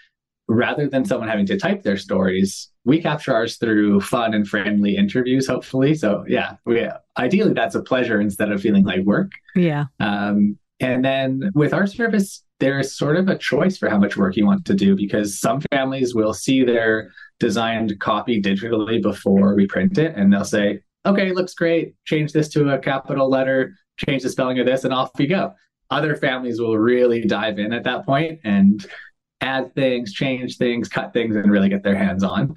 Rather 0.48 0.88
than 0.88 1.04
someone 1.04 1.28
having 1.28 1.48
to 1.48 1.58
type 1.58 1.82
their 1.82 1.98
stories, 1.98 2.70
we 2.84 3.02
capture 3.02 3.34
ours 3.34 3.58
through 3.58 4.00
fun 4.00 4.36
and 4.36 4.48
friendly 4.48 4.96
interviews, 4.96 5.48
hopefully. 5.48 5.96
So, 5.96 6.24
yeah, 6.28 6.58
we 6.66 6.88
ideally 7.18 7.54
that's 7.54 7.74
a 7.74 7.82
pleasure 7.82 8.22
instead 8.22 8.52
of 8.52 8.62
feeling 8.62 8.86
like 8.86 9.02
work. 9.06 9.32
Yeah. 9.56 9.86
Um, 10.00 10.60
and 10.80 11.04
then 11.04 11.52
with 11.56 11.74
our 11.74 11.88
service, 11.88 12.44
there's 12.60 12.96
sort 12.96 13.18
of 13.18 13.28
a 13.28 13.38
choice 13.38 13.78
for 13.78 13.90
how 13.90 13.98
much 13.98 14.18
work 14.18 14.36
you 14.36 14.46
want 14.46 14.66
to 14.66 14.74
do 14.74 14.96
because 14.96 15.40
some 15.40 15.62
families 15.72 16.16
will 16.16 16.34
see 16.34 16.64
their 16.64 17.12
designed 17.40 18.00
copy 18.00 18.42
digitally 18.42 19.02
before 19.02 19.56
we 19.56 19.68
print 19.68 19.98
it 19.98 20.16
and 20.16 20.32
they'll 20.32 20.46
say, 20.46 20.80
okay, 21.06 21.32
looks 21.32 21.54
great. 21.54 21.96
Change 22.06 22.32
this 22.32 22.50
to 22.50 22.70
a 22.70 22.80
capital 22.80 23.30
letter, 23.30 23.76
change 23.98 24.24
the 24.24 24.30
spelling 24.30 24.60
of 24.60 24.66
this, 24.66 24.84
and 24.84 24.94
off 24.94 25.12
we 25.18 25.28
go. 25.28 25.54
Other 25.90 26.16
families 26.16 26.60
will 26.60 26.78
really 26.78 27.26
dive 27.26 27.60
in 27.60 27.72
at 27.74 27.84
that 27.84 28.06
point 28.06 28.40
and 28.44 28.86
add 29.42 29.74
things, 29.76 30.14
change 30.14 30.58
things, 30.58 30.90
cut 30.90 31.14
things, 31.14 31.36
and 31.36 31.52
really 31.52 31.70
get 31.70 31.84
their 31.84 31.96
hands 31.96 32.24
on. 32.24 32.56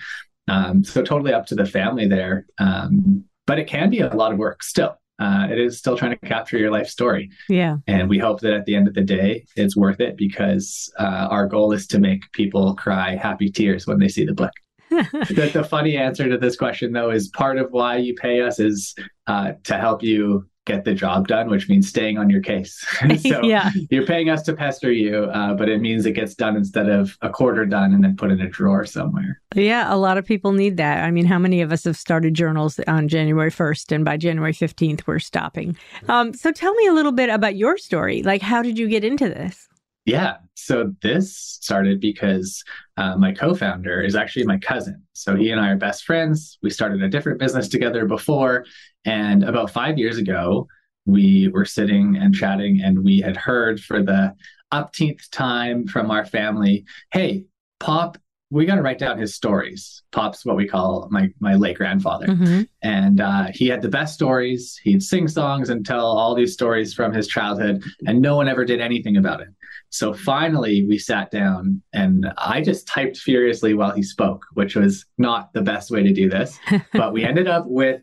Um, 0.49 0.83
so 0.83 1.03
totally 1.03 1.33
up 1.33 1.47
to 1.47 1.55
the 1.55 1.67
family 1.67 2.09
there. 2.09 2.47
Um, 2.59 3.25
but 3.47 3.59
it 3.59 3.67
can 3.67 3.91
be 3.91 4.01
a 4.01 4.15
lot 4.15 4.33
of 4.33 4.39
work 4.39 4.63
still. 4.63 4.97
Uh, 5.19 5.49
it 5.51 5.59
is 5.59 5.79
still 5.79 5.97
trying 5.97 6.13
to 6.13 6.27
capture 6.27 6.59
your 6.59 6.71
life 6.71 6.87
story. 6.87 7.31
Yeah. 7.49 7.79
And 7.87 8.09
we 8.09 8.19
hope 8.19 8.41
that 8.41 8.53
at 8.53 8.67
the 8.67 8.77
end 8.77 8.87
of 8.87 8.95
the 8.95 9.03
day, 9.03 9.45
it's 9.57 9.77
worth 9.77 10.01
it 10.01 10.17
because 10.17 10.93
uh, 10.99 11.27
our 11.31 11.47
goal 11.47 11.73
is 11.73 11.87
to 11.89 11.99
make 11.99 12.31
people 12.33 12.75
cry 12.77 13.17
happy 13.17 13.51
tears 13.51 13.87
when 13.87 13.99
they 13.99 14.09
see 14.09 14.25
the 14.25 14.35
book. 14.35 14.53
the, 14.91 15.51
the, 15.53 15.65
funny 15.65 15.97
answer 15.97 16.29
to 16.29 16.39
this 16.39 16.57
question, 16.57 16.93
though, 16.93 17.11
is 17.11 17.29
part 17.29 17.59
of 17.59 17.73
why 17.73 17.97
you 17.97 18.15
pay 18.15 18.41
us 18.41 18.59
is 18.59 18.95
uh, 19.27 19.53
to 19.65 19.77
help 19.77 20.03
you 20.03 20.49
get 20.69 20.85
the 20.85 20.95
job 20.95 21.27
done, 21.27 21.49
which 21.49 21.69
means 21.69 21.89
staying 21.89 22.19
on 22.19 22.31
your 22.31 22.41
case. 22.41 22.87
so 23.21 23.43
yeah. 23.43 23.71
you're 23.91 24.07
paying 24.07 24.31
us 24.31 24.43
to 24.43 24.53
pester 24.53 24.93
you, 24.93 25.25
uh, 25.25 25.55
but 25.55 25.69
it 25.69 25.81
means 25.81 26.07
it 26.07 26.13
gets 26.13 26.35
done 26.35 26.57
instead 26.57 26.89
of 26.89 27.17
a 27.23 27.31
quarter 27.31 27.67
done 27.67 27.93
and 27.93 28.05
then 28.05 28.17
put 28.17 28.31
in 28.31 28.41
a 28.41 28.49
drawer 28.49 28.85
somewhere. 28.85 29.41
Yeah, 29.55 29.93
a 29.93 29.97
lot 29.97 30.19
of 30.19 30.27
people 30.27 30.53
need 30.53 30.77
that. 30.77 31.03
I 31.03 31.11
mean, 31.11 31.25
how 31.25 31.39
many 31.39 31.63
of 31.63 31.73
us 31.73 31.85
have 31.85 31.97
started 31.97 32.35
journals 32.35 32.79
on 32.87 33.09
January 33.09 33.51
1st 33.51 33.93
and 33.93 34.05
by 34.05 34.17
January 34.17 34.53
15th 34.53 35.07
we're 35.07 35.19
stopping? 35.19 35.77
Um, 36.09 36.35
so 36.35 36.53
tell 36.53 36.75
me 36.75 36.87
a 36.87 36.93
little 36.93 37.13
bit 37.13 37.31
about 37.31 37.57
your 37.57 37.79
story. 37.79 38.23
Like, 38.23 38.43
how 38.43 38.63
did 38.63 38.79
you 38.79 38.89
get 38.89 39.05
into 39.05 39.29
this? 39.29 39.68
Yeah. 40.09 40.39
So 40.55 40.95
this 41.03 41.37
started 41.37 42.01
because 42.01 42.65
uh, 42.97 43.17
my 43.19 43.31
co 43.31 43.55
founder 43.55 44.01
is 44.01 44.17
actually 44.17 44.47
my 44.47 44.57
cousin. 44.57 45.03
So 45.13 45.37
he 45.37 45.51
and 45.51 45.61
I 45.61 45.69
are 45.69 45.77
best 45.77 46.05
friends. 46.05 46.57
We 46.63 46.71
started 46.71 47.03
a 47.03 47.11
different 47.11 47.39
business 47.39 47.69
together 47.69 48.07
before. 48.07 48.65
And 49.05 49.45
about 49.45 49.71
five 49.71 49.99
years 49.99 50.17
ago, 50.17 50.67
we 51.05 51.49
were 51.49 51.67
sitting 51.67 52.17
and 52.17 52.35
chatting, 52.35 52.81
and 52.83 53.05
we 53.05 53.21
had 53.21 53.37
heard 53.37 53.81
for 53.81 54.03
the 54.03 54.35
upteenth 54.73 55.29
time 55.31 55.87
from 55.87 56.11
our 56.11 56.25
family 56.25 56.87
hey, 57.13 57.45
Pop 57.79 58.17
we 58.51 58.65
got 58.65 58.77
to 58.77 58.83
write 58.83 58.99
down 58.99 59.19
his 59.19 59.35
stories. 59.35 60.03
Pop's 60.11 60.45
what 60.45 60.57
we 60.57 60.67
call 60.67 61.09
my 61.11 61.29
my 61.41 61.55
late 61.55 61.77
grandfather, 61.77 62.27
mm-hmm. 62.27 62.63
and 62.83 63.21
uh, 63.21 63.49
he 63.53 63.69
had 63.69 63.83
the 63.83 63.89
best 63.89 64.15
stories. 64.15 64.81
He'd 64.83 65.03
sing 65.03 65.29
songs 65.29 65.69
and 65.69 65.85
tell 65.85 66.07
all 66.07 66.35
these 66.35 66.55
stories 66.55 66.95
from 66.95 67.13
his 67.13 67.27
childhood, 67.27 67.83
and 68.07 68.21
no 68.21 68.37
one 68.37 68.49
ever 68.49 68.65
did 68.65 68.81
anything 68.81 69.17
about 69.17 69.41
it. 69.41 69.49
So 69.91 70.15
finally, 70.15 70.87
we 70.87 70.99
sat 70.99 71.31
down, 71.31 71.83
and 71.93 72.33
I 72.39 72.63
just 72.63 72.87
typed 72.87 73.19
furiously 73.19 73.75
while 73.75 73.93
he 73.93 74.03
spoke, 74.03 74.45
which 74.55 74.77
was 74.77 75.05
not 75.19 75.53
the 75.53 75.63
best 75.63 75.91
way 75.91 76.03
to 76.03 76.13
do 76.13 76.29
this. 76.29 76.59
but 76.93 77.13
we 77.13 77.25
ended 77.25 77.49
up 77.49 77.65
with 77.67 78.01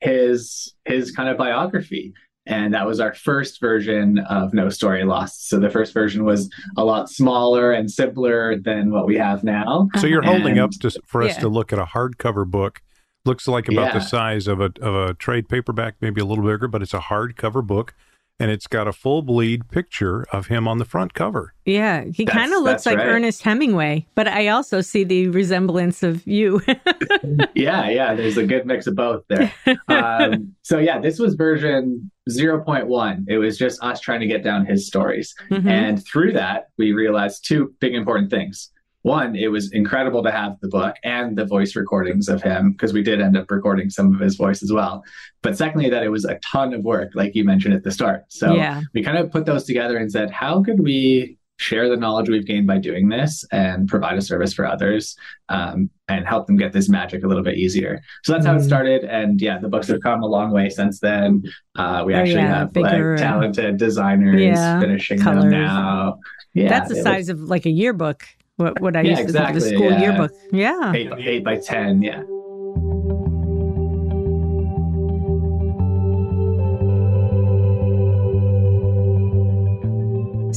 his 0.00 0.74
his 0.84 1.10
kind 1.10 1.28
of 1.28 1.36
biography, 1.36 2.14
And 2.48 2.72
that 2.74 2.86
was 2.86 2.98
our 2.98 3.14
first 3.14 3.60
version 3.60 4.18
of 4.30 4.54
No 4.54 4.70
Story 4.70 5.04
Lost. 5.04 5.48
So 5.50 5.60
the 5.60 5.68
first 5.70 5.92
version 5.92 6.24
was 6.24 6.50
a 6.78 6.84
lot 6.84 7.10
smaller 7.10 7.72
and 7.72 7.90
simpler 7.90 8.56
than 8.58 8.90
what 8.90 9.06
we 9.06 9.16
have 9.18 9.44
now. 9.44 9.88
So 10.00 10.06
you're 10.06 10.22
holding 10.22 10.52
And- 10.58 10.60
up 10.60 10.70
to, 10.80 10.90
for 11.06 11.22
us 11.22 11.34
Yeah. 11.34 11.40
to 11.42 11.48
look 11.48 11.72
at 11.72 11.78
a 11.78 11.84
hardcover 11.84 12.46
book. 12.46 12.80
Looks 13.24 13.46
like 13.46 13.68
about 13.68 13.92
the 13.92 14.00
size 14.00 14.46
of 14.48 14.60
a 14.60 14.70
of 14.80 14.94
a 15.10 15.12
trade 15.14 15.48
paperback, 15.50 15.96
maybe 16.00 16.20
a 16.20 16.24
little 16.24 16.44
bigger, 16.44 16.66
but 16.66 16.80
it's 16.80 16.94
a 16.94 16.98
hardcover 17.00 17.66
book, 17.66 17.92
and 18.40 18.50
it's 18.50 18.66
got 18.66 18.88
a 18.88 18.92
full 18.92 19.20
bleed 19.20 19.68
picture 19.68 20.24
of 20.32 20.46
him 20.46 20.66
on 20.66 20.78
the 20.78 20.86
front 20.86 21.12
cover. 21.12 21.52
Yeah, 21.66 22.04
he 22.04 22.24
kind 22.24 22.54
of 22.54 22.62
looks 22.62 22.86
like 22.86 22.96
right. 22.96 23.06
Ernest 23.06 23.42
Hemingway, 23.42 24.06
but 24.14 24.28
I 24.28 24.48
also 24.48 24.80
see 24.80 25.04
the 25.04 25.28
resemblance 25.28 26.02
of 26.02 26.26
you. 26.26 26.62
yeah, 27.54 27.90
yeah, 27.90 28.14
there's 28.14 28.38
a 28.38 28.46
good 28.46 28.64
mix 28.66 28.86
of 28.86 28.94
both 28.94 29.24
there. 29.28 29.52
Um, 29.88 30.54
so 30.62 30.78
yeah, 30.78 30.98
this 30.98 31.18
was 31.18 31.34
version 31.34 32.10
0.1. 32.28 33.24
It 33.28 33.38
was 33.38 33.58
just 33.58 33.82
us 33.82 34.00
trying 34.00 34.20
to 34.20 34.26
get 34.26 34.42
down 34.42 34.66
his 34.66 34.86
stories. 34.86 35.34
Mhm. 35.50 35.66
And 35.66 36.06
through 36.06 36.32
that, 36.32 36.68
we 36.76 36.92
realized 36.92 37.46
two 37.46 37.74
big 37.80 37.94
important 37.94 38.30
things. 38.30 38.70
One, 39.02 39.36
it 39.36 39.48
was 39.48 39.72
incredible 39.72 40.22
to 40.24 40.30
have 40.30 40.56
the 40.60 40.68
book 40.68 40.96
and 41.04 41.38
the 41.38 41.44
voice 41.44 41.76
recordings 41.76 42.28
of 42.28 42.42
him 42.42 42.72
because 42.72 42.92
we 42.92 43.02
did 43.02 43.20
end 43.20 43.36
up 43.36 43.50
recording 43.50 43.90
some 43.90 44.12
of 44.12 44.20
his 44.20 44.36
voice 44.36 44.62
as 44.62 44.72
well. 44.72 45.02
But 45.40 45.56
secondly, 45.56 45.88
that 45.88 46.02
it 46.02 46.10
was 46.10 46.24
a 46.24 46.38
ton 46.44 46.74
of 46.74 46.82
work, 46.82 47.12
like 47.14 47.34
you 47.34 47.44
mentioned 47.44 47.74
at 47.74 47.84
the 47.84 47.92
start. 47.92 48.24
So 48.28 48.54
yeah, 48.54 48.82
we 48.92 49.02
kind 49.02 49.16
of 49.16 49.30
put 49.30 49.46
those 49.46 49.64
together 49.64 49.96
and 49.96 50.10
said, 50.10 50.30
how 50.30 50.62
could 50.62 50.80
we 50.80 51.37
share 51.58 51.88
the 51.88 51.96
knowledge 51.96 52.28
we've 52.28 52.46
gained 52.46 52.66
by 52.66 52.78
doing 52.78 53.08
this 53.08 53.44
and 53.52 53.88
provide 53.88 54.16
a 54.16 54.22
service 54.22 54.54
for 54.54 54.64
others 54.64 55.16
um, 55.48 55.90
and 56.08 56.26
help 56.26 56.46
them 56.46 56.56
get 56.56 56.72
this 56.72 56.88
magic 56.88 57.24
a 57.24 57.26
little 57.28 57.42
bit 57.42 57.56
easier? 57.56 58.00
So 58.24 58.32
that's 58.32 58.46
how 58.46 58.54
it 58.54 58.58
Mhm. 58.60 58.64
started. 58.66 59.04
And 59.04 59.40
yeah, 59.40 59.58
the 59.58 59.68
books 59.68 59.88
have 59.88 60.00
come 60.00 60.22
a 60.22 60.26
long 60.26 60.50
way 60.52 60.68
since 60.70 61.00
then. 61.00 61.42
Uh, 61.76 62.02
we 62.06 62.14
Oh, 62.14 62.18
actually 62.18 62.42
yeah, 62.42 62.58
have 62.60 62.72
bigger 62.72 63.12
like 63.12 63.20
talented 63.20 63.76
designers 63.76 64.40
Yeah, 64.40 64.80
finishing 64.80 65.18
colors. 65.18 65.42
them 65.42 65.50
now. 65.50 66.18
Yeah, 66.54 66.68
that's 66.68 66.88
the 66.88 66.94
it 66.94 66.98
was 66.98 67.04
size 67.04 67.28
of 67.28 67.40
like 67.42 67.66
a 67.66 67.70
yearbook. 67.70 68.24
What 68.56 68.80
what 68.80 68.96
I 68.96 69.02
Yeah, 69.02 69.10
used 69.10 69.26
to 69.26 69.32
think 69.32 69.34
the 69.34 69.50
exactly, 69.50 69.76
school 69.76 69.92
yearbook. 70.00 70.32
Yeah. 70.52 70.92
Eight, 70.94 71.10
eight 71.18 71.44
by 71.44 71.56
10. 71.56 72.02
Yeah. 72.02 72.22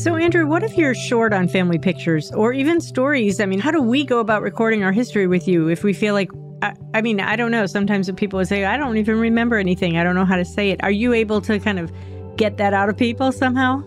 So, 0.02 0.16
Andrew, 0.16 0.48
what 0.48 0.64
if 0.64 0.78
you're 0.80 0.96
short 0.96 1.32
on 1.32 1.48
family 1.48 1.78
pictures 1.78 2.32
or 2.32 2.54
even 2.54 2.82
stories? 2.82 3.40
I 3.40 3.46
mean, 3.46 3.60
how 3.60 3.70
do 3.70 3.84
we 3.84 4.04
go 4.04 4.18
about 4.18 4.42
recording 4.42 4.84
our 4.84 4.92
history 4.92 5.28
with 5.28 5.48
you 5.48 5.68
if 5.68 5.84
we 5.84 5.94
feel 5.94 6.16
like, 6.16 6.32
I, 6.64 6.74
I 6.96 7.04
mean, 7.04 7.20
I 7.20 7.36
don't 7.36 7.52
know. 7.52 7.68
Sometimes 7.68 8.10
people 8.14 8.38
would 8.38 8.48
say, 8.48 8.66
I 8.66 8.78
don't 8.78 8.98
even 8.98 9.20
remember 9.20 9.58
anything, 9.58 9.98
I 9.98 10.04
don't 10.04 10.16
know 10.16 10.26
how 10.26 10.38
to 10.38 10.44
say 10.46 10.72
it. 10.72 10.84
Are 10.84 10.90
you 10.90 11.14
able 11.14 11.40
to 11.42 11.60
kind 11.60 11.78
of 11.78 11.92
get 12.36 12.58
that 12.58 12.74
out 12.74 12.90
of 12.90 12.98
people 12.98 13.32
somehow? 13.32 13.84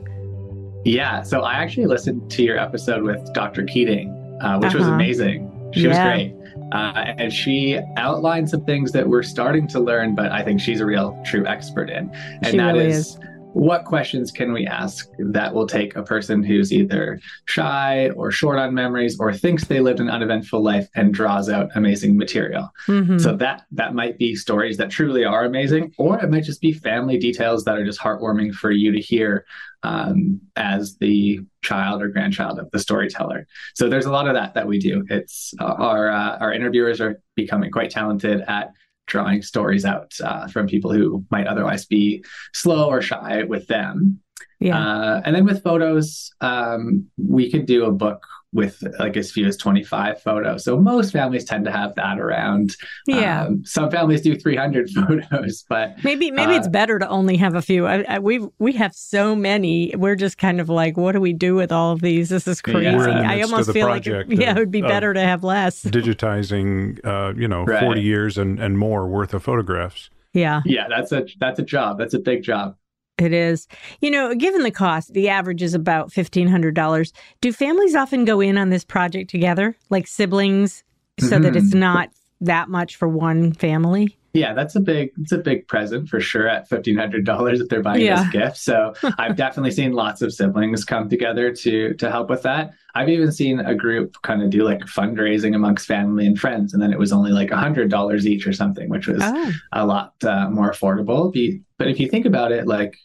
Yeah. 0.85 1.23
So 1.23 1.41
I 1.41 1.55
actually 1.55 1.87
listened 1.87 2.31
to 2.31 2.45
your 2.45 2.61
episode 2.61 3.03
with 3.03 3.21
Dr. 3.35 3.65
Keating, 3.65 4.09
uh, 4.41 4.61
which 4.61 4.73
was 4.73 4.85
Uh-huh. 4.85 4.95
amazing. 4.95 5.51
She 5.73 5.89
was 5.89 5.99
great. 5.99 6.33
Uh, 6.71 7.13
and 7.19 7.33
she 7.33 7.81
outlined 7.97 8.49
some 8.51 8.65
things 8.65 8.93
that 8.93 9.09
we're 9.09 9.25
starting 9.25 9.67
to 9.67 9.81
learn, 9.81 10.15
but 10.15 10.31
I 10.31 10.45
think 10.45 10.61
she's 10.61 10.81
a 10.81 10.87
real 10.87 11.21
true 11.25 11.45
expert 11.45 11.91
in. 11.91 12.09
And 12.43 12.47
She 12.47 12.57
that 12.59 12.75
really 12.75 12.87
is, 12.87 12.99
is. 13.09 13.19
What 13.55 13.85
questions 13.85 14.33
can 14.33 14.53
we 14.53 14.67
ask 14.67 15.09
that 15.19 15.55
will 15.55 15.67
take 15.67 15.95
a 15.95 16.03
person 16.03 16.43
who's 16.43 16.73
either 16.73 17.21
shy 17.47 18.11
or 18.11 18.31
short 18.31 18.59
on 18.59 18.75
memories 18.75 19.17
or 19.21 19.33
thinks 19.33 19.65
they 19.65 19.81
lived 19.81 20.01
an 20.01 20.11
uneventful 20.11 20.63
life 20.63 20.89
and 20.97 21.15
draws 21.15 21.49
out 21.49 21.71
amazing 21.77 22.17
material? 22.17 22.69
Mhm. 22.89 23.21
So 23.21 23.37
that 23.37 23.65
that 23.71 23.95
might 23.95 24.19
be 24.19 24.35
stories 24.35 24.77
that 24.79 24.91
truly 24.91 25.25
are 25.25 25.45
amazing, 25.45 25.93
or 25.99 26.21
it 26.21 26.31
might 26.31 26.45
just 26.45 26.61
be 26.61 26.73
family 26.73 27.17
details 27.17 27.65
that 27.65 27.79
are 27.79 27.85
just 27.85 28.01
heartwarming 28.01 28.53
for 28.53 28.73
you 28.73 28.91
to 28.91 29.01
hear 29.01 29.47
um, 29.85 30.41
as 30.57 30.97
the 30.97 31.41
child 31.63 32.03
or 32.03 32.09
grandchild 32.09 32.59
of 32.59 32.71
the 32.71 32.79
storyteller. 32.79 33.47
So 33.75 33.89
there's 33.89 34.07
a 34.07 34.11
lot 34.11 34.27
of 34.27 34.35
that 34.35 34.55
that 34.55 34.67
we 34.67 34.79
do. 34.79 35.05
It's 35.11 35.55
uh, 35.61 35.65
our 35.65 36.11
uh, 36.11 36.39
our 36.39 36.53
interviewers 36.53 37.01
are 37.01 37.21
becoming 37.37 37.71
quite 37.71 37.91
talented 37.91 38.41
at 38.49 38.73
drawing 39.07 39.43
stories 39.43 39.85
out 39.85 40.13
uh, 40.23 40.47
from 40.49 40.67
people 40.67 40.93
who 40.93 41.25
might 41.31 41.47
otherwise 41.47 41.87
be 41.87 42.25
slow 42.53 42.89
or 42.89 43.03
shy 43.03 43.43
with 43.45 43.67
them. 43.67 44.21
yeah. 44.61 44.79
Uh, 44.79 45.23
and 45.25 45.35
then 45.35 45.45
with 45.45 45.63
photos, 45.63 46.33
um, 46.41 47.07
we 47.17 47.51
could 47.51 47.67
do 47.67 47.85
a 47.85 47.93
book 47.93 48.27
with 48.55 48.83
like 48.99 49.17
as 49.19 49.31
few 49.31 49.47
as 49.47 49.57
25 49.59 50.23
photos. 50.23 50.65
So 50.65 50.79
most 50.81 51.13
families 51.13 51.45
tend 51.45 51.65
to 51.67 51.73
have 51.73 51.95
that 51.97 52.19
around. 52.19 52.77
yeah. 53.07 53.45
Um, 53.45 53.65
some 53.67 53.91
families 53.91 54.23
do 54.23 54.35
300 54.37 54.89
photos, 54.95 55.65
but 55.69 56.03
Maybe 56.05 56.31
maybe 56.31 56.55
it's 56.55 56.69
uh, 56.69 56.71
better 56.71 56.99
to 56.99 57.09
only 57.09 57.37
have 57.37 57.55
a 57.55 57.61
few. 57.63 57.87
I, 57.87 58.05
I, 58.09 58.19
we 58.21 58.47
we 58.59 58.73
have 58.75 58.95
so 58.95 59.35
many. 59.37 59.93
We're 59.97 60.15
just 60.17 60.39
kind 60.39 60.61
of 60.61 60.69
like, 60.69 60.97
what 60.97 61.13
do 61.13 61.21
we 61.21 61.33
do 61.35 61.55
with 61.57 61.73
all 61.73 61.93
of 61.93 62.01
these? 62.01 62.29
This 62.31 62.47
is 62.49 62.63
crazy. 62.63 62.97
We're 62.97 63.09
in 63.09 63.19
the 63.19 63.25
I 63.27 63.43
almost 63.43 63.73
feel 63.73 63.89
like 63.89 64.05
project 64.05 64.33
it, 64.33 64.39
yeah, 64.41 64.53
of- 64.53 64.57
it 64.57 64.61
would 64.61 64.71
be 64.71 64.83
better 64.83 65.13
to 65.13 65.21
have 65.21 65.43
less. 65.45 65.83
digitizing, 66.29 67.05
uh, 67.05 67.35
you 67.37 67.49
know, 67.49 67.65
Right. 67.65 67.83
40 67.83 68.01
years 68.03 68.39
and, 68.39 68.59
and 68.61 68.79
more 68.79 69.07
worth 69.09 69.35
of 69.35 69.43
photographs. 69.43 70.11
Yeah. 70.33 70.63
yeah, 70.65 70.87
that's 70.89 71.13
a 71.13 71.27
that's 71.39 71.59
a 71.59 71.63
job. 71.63 71.99
That's 71.99 72.15
a 72.15 72.19
big 72.19 72.43
job. 72.43 72.77
It 73.19 73.33
is. 73.33 73.69
You 74.01 74.11
know, 74.11 74.35
given 74.35 74.63
the 74.65 74.71
cost, 74.73 75.13
the 75.13 75.29
average 75.29 75.63
is 75.63 75.73
about 75.75 76.11
$1,500. 76.11 77.13
Do 77.41 77.53
families 77.53 77.95
often 77.95 78.25
go 78.25 78.41
in 78.41 78.59
on 78.59 78.71
this 78.71 78.85
project 78.85 79.31
together, 79.31 79.77
like 79.89 80.07
siblings, 80.09 80.83
so 81.21 81.39
that 81.39 81.55
it's 81.55 81.71
Mhm. 81.73 81.79
not 81.79 82.11
that 82.41 82.69
much 82.69 82.97
for 82.97 83.07
one 83.07 83.53
family? 83.53 84.19
Yeah, 84.35 84.53
that's 84.53 84.75
a 84.75 84.81
big 84.81 85.11
it's 85.19 85.31
a 85.31 85.39
big 85.39 85.69
present 85.69 86.09
for 86.09 86.21
sure 86.21 86.49
at 86.49 86.69
fifteen 86.69 86.97
hundred 86.99 87.25
dollars 87.25 87.61
if 87.61 87.69
they're 87.69 87.83
buying 87.83 88.03
Yeah. 88.03 88.25
this 88.25 88.33
gift. 88.33 88.57
So 88.59 88.93
I've 89.19 89.37
definitely 89.37 89.71
seen 89.71 89.93
lots 89.93 90.23
of 90.23 90.35
siblings 90.35 90.85
come 90.85 91.09
together 91.09 91.53
to 91.55 91.95
to 91.95 92.11
help 92.11 92.29
with 92.29 92.43
that. 92.43 92.73
I've 92.97 93.09
even 93.09 93.31
seen 93.31 93.61
a 93.61 93.75
group 93.75 94.17
kind 94.23 94.43
of 94.43 94.51
do 94.51 94.65
like 94.65 94.81
fundraising 94.81 95.55
amongst 95.55 95.87
family 95.87 96.27
and 96.27 96.39
friends, 96.39 96.75
and 96.75 96.83
then 96.83 96.93
it 96.93 96.99
was 96.99 97.13
only 97.13 97.31
like 97.31 97.53
a 97.53 97.57
hundred 97.57 97.91
dollars 97.91 98.27
each 98.27 98.47
or 98.47 98.53
something, 98.53 98.89
which 98.89 99.07
was 99.07 99.23
Oh, 99.23 99.53
a 99.73 99.87
lot 99.87 100.13
uh, 100.25 100.51
more 100.51 100.71
affordable. 100.73 101.33
But 101.79 101.89
if 101.89 102.01
you 102.01 102.09
think 102.09 102.27
about 102.27 102.51
it, 102.53 102.67
like 102.67 102.97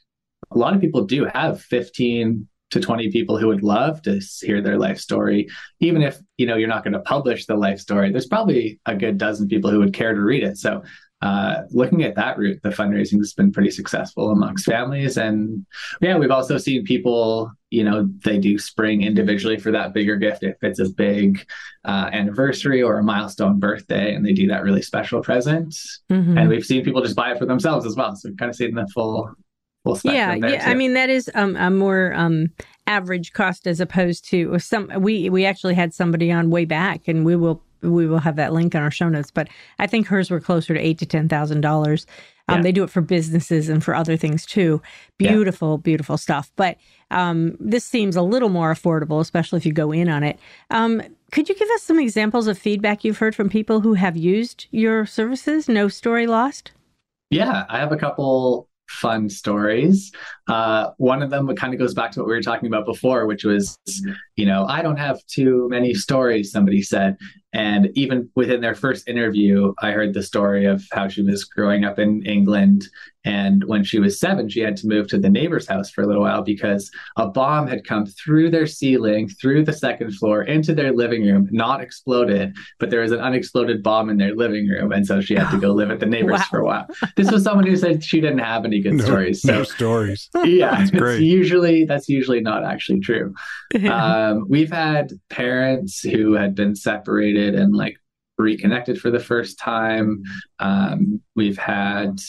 a 0.52 0.58
lot 0.58 0.74
of 0.74 0.82
people 0.82 1.06
do 1.06 1.26
have 1.26 1.62
15 1.62 2.48
to 2.72 2.80
20 2.80 3.12
people 3.12 3.38
who 3.38 3.48
would 3.48 3.64
love 3.64 4.02
to 4.04 4.20
hear 4.42 4.62
their 4.62 4.78
life 4.78 5.00
story. 5.00 5.48
Even 5.80 6.02
if, 6.04 6.20
you 6.38 6.46
know, 6.46 6.56
you're 6.56 6.68
not 6.68 6.84
going 6.84 6.94
to 6.94 7.00
publish 7.00 7.46
the 7.48 7.56
life 7.56 7.80
story, 7.80 8.12
there's 8.12 8.28
probably 8.28 8.80
a 8.86 8.96
good 8.96 9.18
dozen 9.18 9.48
people 9.48 9.72
who 9.72 9.80
would 9.80 9.94
care 9.94 10.14
to 10.14 10.22
read 10.22 10.44
it. 10.44 10.56
So 10.58 10.84
uh, 11.22 11.64
looking 11.72 12.04
at 12.04 12.16
that 12.16 12.38
route, 12.38 12.62
the 12.64 12.70
fundraising 12.70 13.18
has 13.18 13.34
been 13.34 13.52
pretty 13.52 13.72
successful 13.72 14.32
amongst 14.32 14.66
families. 14.66 15.18
And 15.18 15.66
yeah, 16.02 16.18
we've 16.18 16.32
also 16.32 16.58
seen 16.58 16.86
people, 16.86 17.52
you 17.72 17.84
know, 17.84 18.10
they 18.24 18.38
do 18.38 18.58
spring 18.58 19.04
individually 19.04 19.58
for 19.58 19.72
that 19.72 19.94
bigger 19.94 20.16
gift 20.16 20.44
if 20.44 20.56
it's 20.62 20.80
a 20.80 20.90
big 20.90 21.46
uh, 21.84 22.10
anniversary 22.14 22.82
or 22.82 23.00
a 23.00 23.04
milestone 23.04 23.60
birthday, 23.60 24.16
and 24.16 24.26
they 24.26 24.34
do 24.34 24.48
that 24.48 24.64
really 24.64 24.82
special 24.82 25.22
present 25.22 25.76
mhm. 26.10 26.40
and 26.40 26.50
we've 26.50 26.66
seen 26.66 26.84
people 26.84 27.02
just 27.02 27.16
buy 27.16 27.32
it 27.32 27.38
for 27.38 27.46
themselves 27.46 27.86
as 27.86 27.96
well. 27.96 28.16
So 28.16 28.30
we've 28.30 28.38
kind 28.38 28.50
of 28.50 28.56
seen 28.56 28.76
the 28.76 28.88
full 28.94 29.30
full 29.84 29.96
spectrum. 29.96 30.44
yeah, 30.44 30.50
yeah. 30.50 30.70
I 30.70 30.74
mean, 30.74 30.94
that 30.94 31.10
is 31.10 31.30
um, 31.36 31.56
a 31.56 31.70
more 31.70 32.14
um, 32.16 32.48
average 32.88 33.34
cost 33.34 33.68
as 33.68 33.80
opposed 33.80 34.26
to 34.30 34.58
some. 34.60 34.90
We 35.00 35.30
we 35.30 35.46
actually 35.46 35.76
had 35.76 35.94
somebody 35.94 36.32
on 36.32 36.50
way 36.50 36.66
back, 36.66 37.08
and 37.08 37.26
we 37.26 37.36
will 37.36 37.62
we 37.82 38.08
will 38.08 38.20
have 38.20 38.36
that 38.38 38.54
link 38.54 38.76
on 38.76 38.82
our 38.82 38.92
show 38.92 39.10
notes. 39.10 39.32
But 39.32 39.48
I 39.80 39.88
think 39.88 40.08
hers 40.08 40.30
were 40.30 40.40
closer 40.40 40.74
to 40.74 40.80
eight 40.80 40.98
to 41.00 41.06
ten 41.06 41.30
thousand 41.30 41.62
dollars. 41.62 42.06
Um, 42.48 42.58
Yeah. 42.58 42.64
They 42.64 42.72
do 42.72 42.84
it 42.84 42.90
for 42.90 43.02
businesses 43.02 43.70
and 43.70 43.84
for 43.84 43.94
other 43.94 44.18
things 44.18 44.46
too. 44.46 44.82
Yeah. 45.20 45.32
Beautiful, 45.32 45.78
beautiful 45.78 46.18
stuff. 46.18 46.52
But 46.56 46.78
um, 47.12 47.56
this 47.60 47.86
seems 47.86 48.16
a 48.16 48.22
little 48.22 48.50
more 48.50 48.74
affordable, 48.74 49.20
especially 49.22 49.58
if 49.58 49.66
you 49.66 49.74
go 49.74 49.92
in 49.92 50.10
on 50.10 50.24
it. 50.24 50.40
Um, 50.72 51.02
could 51.32 51.48
you 51.48 51.56
give 51.56 51.70
us 51.70 51.84
some 51.84 52.00
examples 52.00 52.48
of 52.48 52.58
feedback 52.58 53.04
you've 53.04 53.20
heard 53.20 53.36
from 53.36 53.50
people 53.50 53.82
who 53.82 53.94
have 53.94 54.18
used 54.18 54.66
your 54.72 55.06
services? 55.06 55.70
No 55.70 55.88
story 55.90 56.26
lost. 56.28 56.72
yeah, 57.30 57.66
I 57.70 57.78
have 57.80 57.92
a 57.92 57.98
couple 57.98 58.68
fun 58.88 59.30
stories. 59.30 60.12
Uh, 60.48 60.90
one 60.98 61.22
of 61.22 61.30
them 61.30 61.56
kind 61.56 61.74
of 61.76 61.80
goes 61.80 61.94
back 61.94 62.10
to 62.12 62.20
what 62.20 62.28
we 62.28 62.34
were 62.34 62.42
talking 62.42 62.66
about 62.66 62.86
before, 62.88 63.28
which 63.28 63.44
was, 63.44 63.78
you 64.40 64.46
know, 64.46 64.66
I 64.66 64.82
don't 64.82 64.98
have 65.08 65.18
too 65.28 65.68
many 65.70 65.94
stories. 65.94 66.52
Somebody 66.52 66.82
said, 66.82 67.18
and 67.52 67.90
even 67.96 68.30
within 68.36 68.62
their 68.62 68.76
first 68.76 69.08
interview, 69.08 69.74
I 69.82 69.92
heard 69.92 70.14
the 70.14 70.24
story 70.24 70.66
of 70.66 70.84
how 70.92 71.08
she 71.10 71.24
was 71.24 71.44
growing 71.44 71.84
up 71.84 71.98
in 72.00 72.22
England. 72.26 72.86
And 73.26 73.64
when 73.66 73.84
she 73.84 74.00
was 74.00 74.20
seven, 74.20 74.48
she 74.50 74.62
had 74.62 74.78
to 74.78 74.88
move 74.88 75.08
to 75.10 75.18
the 75.20 75.30
neighbor's 75.30 75.68
house 75.68 75.90
for 75.92 76.04
a 76.04 76.08
little 76.08 76.22
while 76.22 76.44
because 76.44 76.90
a 77.18 77.28
bomb 77.28 77.68
had 77.68 77.84
come 77.86 78.06
through 78.06 78.52
their 78.52 78.68
ceiling, 78.68 79.28
through 79.28 79.66
the 79.66 79.74
second 79.74 80.12
floor, 80.16 80.44
into 80.44 80.74
their 80.74 80.94
living 80.94 81.24
room, 81.26 81.50
not 81.52 81.82
exploded, 81.82 82.56
but 82.80 82.92
there 82.92 83.02
was 83.02 83.12
an 83.12 83.20
unexploded 83.20 83.84
bomb 83.84 84.10
in 84.10 84.18
their 84.18 84.36
living 84.36 84.68
room. 84.70 84.92
And 84.94 85.06
so 85.06 85.20
she 85.20 85.36
had 85.36 85.50
to 85.52 85.60
go 85.60 85.72
live 85.74 85.92
at 85.92 86.00
the 86.00 86.06
neighbor's 86.16 86.40
Wow. 86.40 86.46
for 86.52 86.60
a 86.60 86.66
while. 86.66 86.88
This 87.18 87.30
was 87.32 87.44
someone 87.44 87.66
who 87.68 87.76
said 87.76 88.04
she 88.04 88.22
didn't 88.22 88.40
have 88.54 88.64
any 88.64 88.80
good 88.80 88.94
No, 88.94 89.04
stories. 89.06 89.44
no 89.44 89.64
stories. 89.64 90.30
yeah, 90.46 90.70
That's 90.78 90.92
it's 90.92 91.00
great. 91.00 91.22
usually 91.22 91.86
that's 91.86 92.08
usually 92.08 92.42
not 92.42 92.64
actually 92.64 93.02
true. 93.10 93.34
Um, 93.90 94.29
we've 94.48 94.72
had 94.72 95.12
parents 95.30 96.02
who 96.02 96.34
had 96.34 96.56
been 96.56 96.76
separated 96.76 97.56
and 97.56 97.76
like 97.76 97.98
reconnected 98.38 99.00
for 99.00 99.12
the 99.12 99.20
first 99.20 99.60
time. 99.60 100.24
Um, 100.60 101.22
we've 101.36 101.58
had 101.58 102.20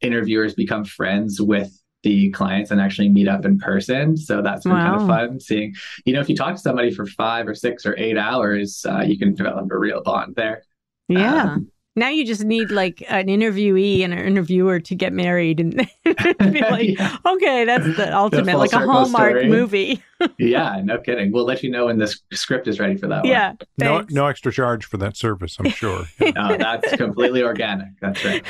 interviewers 0.00 0.54
become 0.54 0.84
friends 0.84 1.40
with 1.40 1.72
the 2.02 2.30
clients 2.30 2.70
and 2.70 2.80
actually 2.80 3.08
meet 3.08 3.28
up 3.28 3.44
in 3.44 3.58
person. 3.58 4.16
So 4.16 4.42
that's 4.42 4.64
been 4.64 4.72
wow. 4.72 4.90
kind 4.90 5.00
of 5.00 5.08
fun 5.08 5.40
seeing, 5.40 5.74
you 6.04 6.12
know, 6.12 6.20
if 6.20 6.28
you 6.28 6.36
talk 6.36 6.54
to 6.54 6.60
somebody 6.60 6.92
for 6.92 7.06
five 7.06 7.48
or 7.48 7.54
six 7.54 7.86
or 7.86 7.96
eight 7.98 8.18
hours, 8.18 8.84
uh, 8.86 9.00
you 9.00 9.18
can 9.18 9.34
develop 9.34 9.70
a 9.72 9.78
real 9.78 10.02
bond 10.02 10.34
there. 10.36 10.62
Yeah. 11.08 11.54
Um, 11.54 11.70
now 11.96 12.08
you 12.08 12.26
just 12.26 12.44
need 12.44 12.70
like 12.70 13.04
an 13.08 13.26
interviewee 13.26 14.02
and 14.02 14.12
an 14.12 14.18
interviewer 14.18 14.80
to 14.80 14.94
get 14.94 15.12
married 15.12 15.60
and 15.60 15.76
be 16.04 16.60
like, 16.60 16.98
yeah. 16.98 17.16
okay, 17.24 17.64
that's 17.64 17.96
the 17.96 18.14
ultimate, 18.14 18.52
the 18.52 18.58
like 18.58 18.72
a 18.72 18.78
Hallmark 18.78 19.30
story. 19.30 19.48
movie. 19.48 20.02
yeah, 20.38 20.80
no 20.82 20.98
kidding. 20.98 21.32
We'll 21.32 21.44
let 21.44 21.62
you 21.62 21.70
know 21.70 21.86
when 21.86 21.98
the 21.98 22.14
script 22.32 22.66
is 22.66 22.80
ready 22.80 22.96
for 22.96 23.06
that 23.08 23.24
yeah, 23.24 23.48
one. 23.48 23.58
No, 23.78 24.04
no 24.10 24.26
extra 24.26 24.52
charge 24.52 24.86
for 24.86 24.96
that 24.98 25.16
service, 25.16 25.56
I'm 25.58 25.70
sure. 25.70 26.04
no, 26.20 26.56
that's 26.56 26.96
completely 26.96 27.42
organic. 27.42 28.00
That's 28.00 28.24
right. 28.24 28.44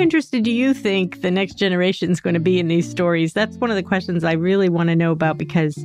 Interested 0.00 0.42
do 0.42 0.50
you 0.50 0.74
think 0.74 1.22
the 1.22 1.30
next 1.30 1.54
generation 1.54 2.10
is 2.10 2.20
going 2.20 2.34
to 2.34 2.40
be 2.40 2.58
in 2.58 2.68
these 2.68 2.88
stories? 2.88 3.32
That's 3.32 3.56
one 3.58 3.70
of 3.70 3.76
the 3.76 3.82
questions 3.82 4.24
I 4.24 4.32
really 4.32 4.68
want 4.68 4.88
to 4.88 4.96
know 4.96 5.12
about 5.12 5.38
because, 5.38 5.78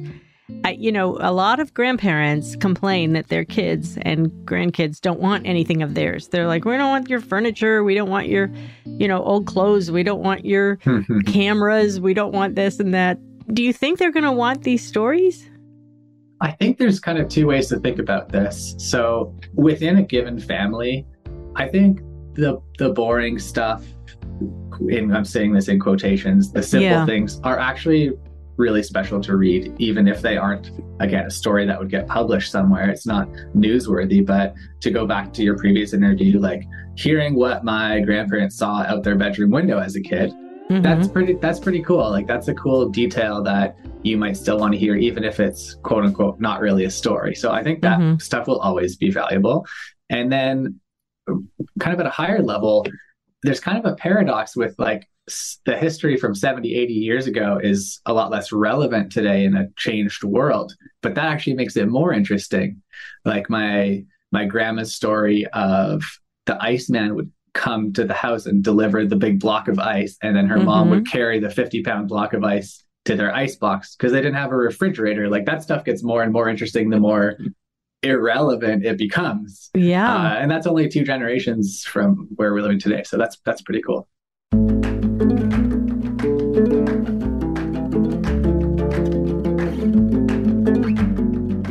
I, 0.63 0.72
you 0.72 0.91
know, 0.91 1.17
a 1.19 1.31
lot 1.31 1.60
of 1.60 1.74
grandparents 1.74 2.55
complain 2.55 3.13
that 3.13 3.27
their 3.27 3.45
kids 3.45 3.98
and 4.01 4.29
grandkids 4.45 5.00
don't 5.00 5.19
want 5.19 5.45
anything 5.45 5.81
of 5.81 5.93
theirs. 5.93 6.29
They're 6.29 6.48
like, 6.48 6.65
we 6.65 6.77
don't 6.77 6.89
want 6.89 7.10
your 7.10 7.22
furniture. 7.22 7.84
We 7.84 7.95
don't 7.95 8.10
want 8.10 8.27
your, 8.27 8.51
you 8.86 9.07
know, 9.07 9.24
old 9.24 9.45
clothes. 9.45 9.91
We 9.91 10.03
don't 10.03 10.22
want 10.22 10.45
your 10.45 10.77
cameras. 11.25 12.00
We 12.00 12.13
don't 12.13 12.34
want 12.34 12.55
this 12.55 12.79
and 12.79 12.93
that. 12.93 13.19
Do 13.53 13.62
you 13.63 13.74
think 13.74 14.00
they're 14.00 14.12
going 14.12 14.24
to 14.24 14.31
want 14.31 14.63
these 14.63 14.86
stories? 14.86 15.50
I 16.41 16.51
think 16.51 16.77
there's 16.77 17.00
kind 17.00 17.17
of 17.17 17.29
two 17.29 17.48
ways 17.48 17.69
to 17.69 17.79
think 17.79 18.00
about 18.00 18.29
this. 18.29 18.75
So 18.77 19.38
within 19.53 19.98
a 19.98 20.03
given 20.03 20.39
family, 20.39 21.05
I 21.55 21.67
think 21.67 22.01
the 22.36 22.62
the 22.77 22.89
boring 22.89 23.39
stuff 23.39 23.86
and 24.79 25.15
I'm 25.15 25.25
saying 25.25 25.53
this 25.53 25.67
in 25.67 25.79
quotations, 25.79 26.51
the 26.51 26.63
simple 26.63 26.89
yeah. 26.89 27.05
things 27.05 27.39
are 27.44 27.60
actually 27.60 28.12
really 28.58 28.84
special 28.84 29.20
to 29.22 29.36
read, 29.36 29.74
even 29.79 30.08
if 30.08 30.22
they 30.22 30.38
aren't, 30.38 30.72
again, 31.00 31.25
a 31.25 31.29
story 31.29 31.65
that 31.65 31.77
would 31.77 31.89
get 31.89 32.08
published 32.08 32.51
somewhere. 32.51 32.89
It's 32.89 33.05
not 33.05 33.29
newsworthy, 33.55 34.25
but 34.25 34.53
to 34.82 34.91
go 34.91 35.05
back 35.05 35.34
to 35.34 35.44
your 35.44 35.58
previous 35.58 35.94
interview, 35.94 36.39
like 36.39 36.63
hearing 36.96 37.36
what 37.36 37.65
my 37.65 38.00
grandparents 38.00 38.58
saw 38.58 38.84
out 38.84 39.03
their 39.03 39.15
bedroom 39.15 39.51
window 39.51 39.79
as 39.79 39.98
a 39.98 40.01
kid, 40.01 40.32
mm-hmm. 40.70 40.82
that's 40.82 41.08
pretty, 41.08 41.34
that's 41.34 41.60
pretty 41.60 41.84
cool. 41.84 42.10
Like 42.10 42.27
that's 42.27 42.48
a 42.48 42.53
cool 42.53 42.88
detail 42.88 43.44
that 43.44 43.75
you 44.03 44.17
might 44.17 44.38
still 44.38 44.58
want 44.58 44.72
to 44.72 44.79
hear, 44.79 44.96
even 44.96 45.25
if 45.25 45.39
it's 45.39 45.75
quote 45.84 46.05
unquote 46.05 46.39
not 46.39 46.62
really 46.62 46.86
a 46.86 46.91
story. 46.91 47.36
So 47.36 47.51
I 47.51 47.62
think 47.62 47.82
that 47.82 48.00
mm-hmm. 48.00 48.20
stuff 48.20 48.48
will 48.48 48.60
always 48.60 48.96
be 48.96 49.12
valuable. 49.12 49.65
And 50.10 50.32
then 50.32 50.79
kind 51.79 51.94
of 51.94 52.00
at 52.00 52.05
a 52.05 52.12
higher 52.12 52.41
level, 52.41 52.86
there's 53.45 53.59
kind 53.59 53.77
of 53.77 53.85
a 53.85 53.95
paradox 53.95 54.55
with 54.55 54.75
like 54.77 55.07
the 55.65 55.77
history 55.77 56.17
from 56.17 56.35
70, 56.35 56.75
80 56.75 56.93
years 56.93 57.27
ago 57.27 57.59
is 57.61 57.99
a 58.05 58.13
lot 58.13 58.31
less 58.31 58.51
relevant 58.51 59.11
today 59.11 59.43
in 59.43 59.55
a 59.55 59.69
changed 59.75 60.23
world. 60.23 60.73
But 61.01 61.15
that 61.15 61.25
actually 61.25 61.55
makes 61.55 61.77
it 61.77 61.87
more 61.87 62.13
interesting. 62.13 62.81
Like 63.23 63.49
my 63.49 64.03
my 64.31 64.45
grandma's 64.45 64.93
story 64.93 65.45
of 65.53 66.03
the 66.45 66.61
Iceman 66.61 67.15
would 67.15 67.31
come 67.53 67.93
to 67.93 68.03
the 68.03 68.13
house 68.13 68.45
and 68.45 68.63
deliver 68.63 69.05
the 69.05 69.15
big 69.15 69.39
block 69.39 69.67
of 69.67 69.79
ice, 69.79 70.17
and 70.21 70.35
then 70.35 70.47
her 70.47 70.57
mm-hmm. 70.57 70.65
mom 70.65 70.89
would 70.89 71.03
mm-hmm. 71.03 71.17
carry 71.17 71.39
the 71.39 71.49
50 71.49 71.83
pound 71.83 72.07
block 72.07 72.33
of 72.33 72.43
ice 72.43 72.83
to 73.05 73.15
their 73.15 73.33
ice 73.33 73.55
box 73.55 73.95
because 73.95 74.11
they 74.11 74.19
didn't 74.21 74.35
have 74.35 74.51
a 74.51 74.57
refrigerator. 74.57 75.29
Like 75.29 75.45
that 75.45 75.63
stuff 75.63 75.85
gets 75.85 76.03
more 76.03 76.23
and 76.23 76.33
more 76.33 76.49
interesting 76.49 76.89
the 76.89 76.99
more 76.99 77.37
irrelevant 78.05 78.85
it 78.85 78.97
becomes. 78.97 79.69
Yeah. 79.74 80.13
Uh, 80.13 80.35
and 80.35 80.50
that's 80.50 80.67
only 80.67 80.88
two 80.88 81.03
generations 81.03 81.83
from 81.83 82.27
where 82.35 82.53
we're 82.53 82.62
living 82.62 82.79
today. 82.79 83.03
So 83.03 83.17
that's 83.17 83.38
that's 83.45 83.62
pretty 83.62 83.81
cool. 83.81 84.07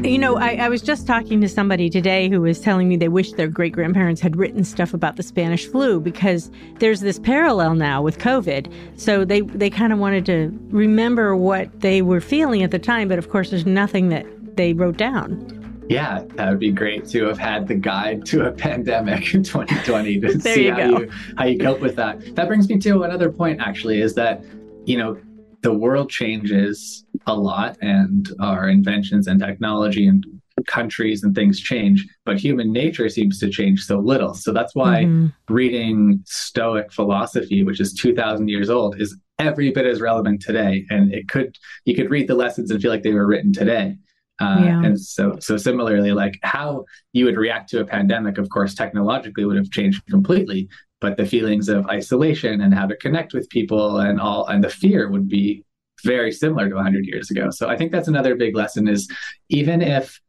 You 0.04 0.18
know, 0.18 0.37
I, 0.37 0.54
I, 0.56 0.68
was 0.68 0.80
just 0.80 1.06
talking 1.06 1.40
to 1.40 1.48
somebody 1.48 1.90
today 1.90 2.28
who 2.28 2.42
was 2.42 2.61
telling 2.61 2.88
me 2.88 2.96
they 2.96 3.09
wish 3.09 3.32
their 3.32 3.48
great 3.48 3.72
grandparents 3.72 4.20
had 4.20 4.37
written 4.37 4.62
stuff 4.62 4.94
about 4.94 5.16
the 5.16 5.22
Spanish 5.22 5.66
flu 5.66 5.98
because 5.98 6.50
there's 6.78 7.00
this 7.00 7.18
parallel 7.18 7.74
now 7.74 8.00
with 8.00 8.18
COVID. 8.18 8.72
So 8.96 9.24
they, 9.24 9.40
they 9.40 9.70
kind 9.70 9.92
of 9.92 9.98
wanted 9.98 10.24
to 10.26 10.56
remember 10.68 11.35
what 11.35 11.80
they 11.80 12.00
were 12.00 12.20
feeling 12.20 12.62
at 12.62 12.70
the 12.70 12.78
time, 12.78 13.09
but 13.09 13.18
of 13.18 13.28
course, 13.28 13.50
there's 13.50 13.66
nothing 13.66 14.11
that 14.11 14.24
they 14.56 14.72
wrote 14.72 14.96
down. 14.96 15.53
Yeah, 15.88 16.25
that 16.35 16.51
would 16.51 16.61
be 16.61 16.70
great 16.70 17.07
to 17.09 17.25
have 17.25 17.38
had 17.38 17.68
the 17.68 17.75
guide 17.75 18.25
to 18.27 18.47
a 18.47 18.53
pandemic 18.66 19.35
in 19.35 19.42
2020 19.42 20.20
to 20.20 20.40
see 20.40 20.68
how 20.68 20.99
you 20.99 21.11
how 21.37 21.44
you 21.44 21.59
cope 21.59 21.81
with 21.81 21.97
that. 21.97 22.35
That 22.35 22.49
brings 22.49 22.68
me 22.68 22.79
to 22.81 23.03
another 23.03 23.31
point 23.31 23.61
actually 23.61 24.01
is 24.01 24.14
that 24.14 24.42
you 24.85 24.97
know 24.97 25.18
the 25.62 25.73
world 25.73 26.11
changes 26.11 27.05
a 27.27 27.35
lot 27.35 27.79
and 27.81 28.29
our 28.40 28.68
inventions 28.68 29.27
and 29.27 29.40
technology 29.40 30.07
and 30.07 30.25
countries 30.66 31.23
and 31.23 31.35
things 31.35 31.61
change, 31.61 32.07
but 32.25 32.38
human 32.38 32.73
nature 32.73 33.09
seems 33.09 33.38
to 33.40 33.51
change 33.51 33.85
so 33.85 33.99
little. 33.99 34.35
So 34.35 34.53
that's 34.53 34.75
why 34.75 35.05
mm-hmm. 35.05 35.27
reading 35.53 36.20
Stoic 36.25 36.92
philosophy, 36.92 37.64
which 37.64 37.81
is 37.81 37.92
2000 37.92 38.49
years 38.49 38.70
old, 38.70 39.01
is 39.01 39.16
every 39.38 39.70
bit 39.70 39.87
as 39.87 40.01
relevant 40.01 40.40
today 40.40 40.87
and 40.90 41.12
it 41.12 41.29
could 41.29 41.59
you 41.85 41.94
could 41.94 42.09
read 42.09 42.29
the 42.29 42.35
lessons 42.35 42.70
and 42.70 42.81
feel 42.81 42.90
like 42.90 43.03
they 43.03 43.12
were 43.12 43.27
written 43.27 43.53
today 43.53 43.97
uh, 44.40 44.62
yeah. 44.64 44.85
And 44.85 45.01
so, 45.01 45.38
so 45.38 45.57
similarly, 45.57 46.12
like 46.12 46.38
how 46.42 46.85
you 47.12 47.25
would 47.25 47.37
react 47.37 47.70
to 47.70 47.81
a 47.81 47.85
pandemic, 47.85 48.38
of 48.38 48.49
course, 48.49 48.75
technologically 48.75 49.44
would 49.44 49.57
have 49.57 49.70
changed 49.70 50.05
completely, 50.07 50.68
but 51.01 51.16
the 51.16 51.27
feelings 51.27 51.68
of 51.68 51.87
isolation 51.87 52.61
and 52.61 52.75
how 52.75 52.87
to 52.87 52.97
connect 52.97 53.33
with 53.33 53.49
people 53.51 53.99
and 53.99 54.20
all, 54.20 54.47
and 54.47 54.64
the 54.64 54.70
fear 54.70 55.09
would 55.09 55.29
be 55.29 55.64
very 56.03 56.33
similar 56.33 56.68
to 56.68 56.75
100 56.75 57.07
years 57.07 57.31
ago. 57.31 57.51
So 57.51 57.68
I 57.68 57.77
think 57.77 57.92
that's 57.92 58.09
another 58.09 58.35
big 58.35 58.57
lesson 58.57 58.88
is 58.88 59.09
even 59.51 59.81
if 59.81 60.20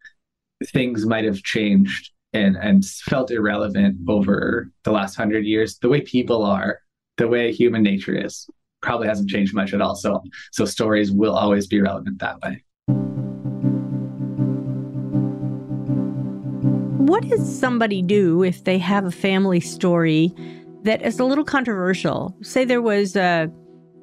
things 0.68 1.06
might 1.06 1.26
have 1.26 1.41
changed 1.41 2.12
and, 2.34 2.56
and 2.58 2.86
felt 2.86 3.32
irrelevant 3.32 3.98
over 4.08 4.70
the 4.84 4.91
last 4.91 5.18
100 5.18 5.46
years, 5.46 5.80
the 5.80 5.89
way 5.89 6.02
people 6.02 6.44
are, 6.44 6.80
the 7.18 7.28
way 7.28 7.52
human 7.52 7.82
nature 7.82 8.15
is, 8.15 8.48
probably 8.82 9.08
hasn't 9.08 9.30
changed 9.30 9.56
much 9.56 9.74
at 9.74 9.82
all. 9.82 9.96
So, 9.96 10.22
so 10.52 10.65
stories 10.65 11.12
will 11.12 11.36
always 11.36 11.65
be 11.65 11.82
relevant 11.82 12.20
that 12.20 12.39
way. 12.41 12.63
What 17.06 17.30
does 17.30 17.60
somebody 17.60 18.02
do 18.02 18.41
if 18.41 18.63
they 18.63 18.80
have 18.80 19.06
a 19.06 19.12
family 19.12 19.60
story 19.60 20.34
that 20.82 21.04
is 21.04 21.20
a 21.20 21.24
little 21.24 21.44
controversial? 21.44 22.36
Say 22.41 22.65
there 22.65 22.82
was 22.82 23.15
a 23.15 23.52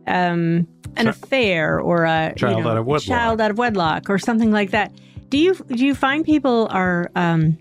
um, 0.07 0.69
an 0.97 1.09
affair 1.09 1.81
or 1.81 2.05
a 2.05 2.33
child 2.37 2.59
you 2.59 2.63
know, 2.63 2.71
out 2.71 2.77
of 2.77 2.87
wedlock, 2.87 3.03
child 3.03 3.41
out 3.41 3.51
of 3.51 3.59
wedlock, 3.59 4.09
or 4.09 4.21
something 4.21 4.53
like 4.53 4.71
that. 4.71 4.93
Do 5.31 5.37
you 5.39 5.55
do 5.55 5.85
you 5.85 5.97
find 5.97 6.25
people 6.25 6.69
are 6.71 7.11
um, 7.17 7.59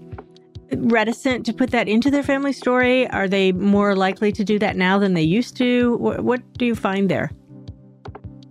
reticent 0.74 1.44
to 1.48 1.54
put 1.54 1.72
that 1.72 1.88
into 1.88 2.12
their 2.12 2.22
family 2.22 2.54
story? 2.54 3.10
Are 3.10 3.28
they 3.28 3.52
more 3.52 3.96
likely 3.96 4.32
to 4.34 4.44
do 4.44 4.60
that 4.60 4.76
now 4.76 5.00
than 5.00 5.16
they 5.16 5.24
used 5.24 5.58
to? 5.58 5.98
What, 5.98 6.20
what 6.22 6.54
do 6.60 6.68
you 6.68 6.76
find 6.76 7.10
there? 7.10 7.32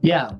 Yeah, 0.02 0.30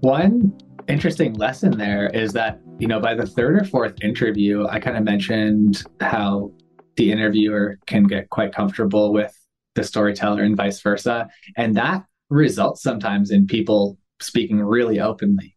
one 0.00 0.58
interesting 0.88 1.34
lesson 1.34 1.76
there 1.76 2.08
is 2.08 2.32
that 2.32 2.60
you 2.78 2.86
know, 2.86 3.00
by 3.00 3.14
the 3.14 3.26
third 3.26 3.60
or 3.60 3.64
fourth 3.64 3.94
interview, 4.02 4.66
I 4.66 4.78
kind 4.80 4.96
of 4.96 5.02
mentioned 5.02 5.82
how 6.00 6.52
the 6.96 7.10
interviewer 7.12 7.78
can 7.86 8.04
get 8.04 8.30
quite 8.30 8.54
comfortable 8.54 9.12
with 9.12 9.34
the 9.74 9.84
storyteller 9.84 10.42
and 10.42 10.56
vice 10.56 10.80
versa. 10.80 11.28
And 11.56 11.76
that 11.76 12.04
results 12.30 12.82
sometimes 12.82 13.30
in 13.30 13.46
people 13.46 13.98
speaking 14.20 14.60
really 14.60 15.00
openly. 15.00 15.54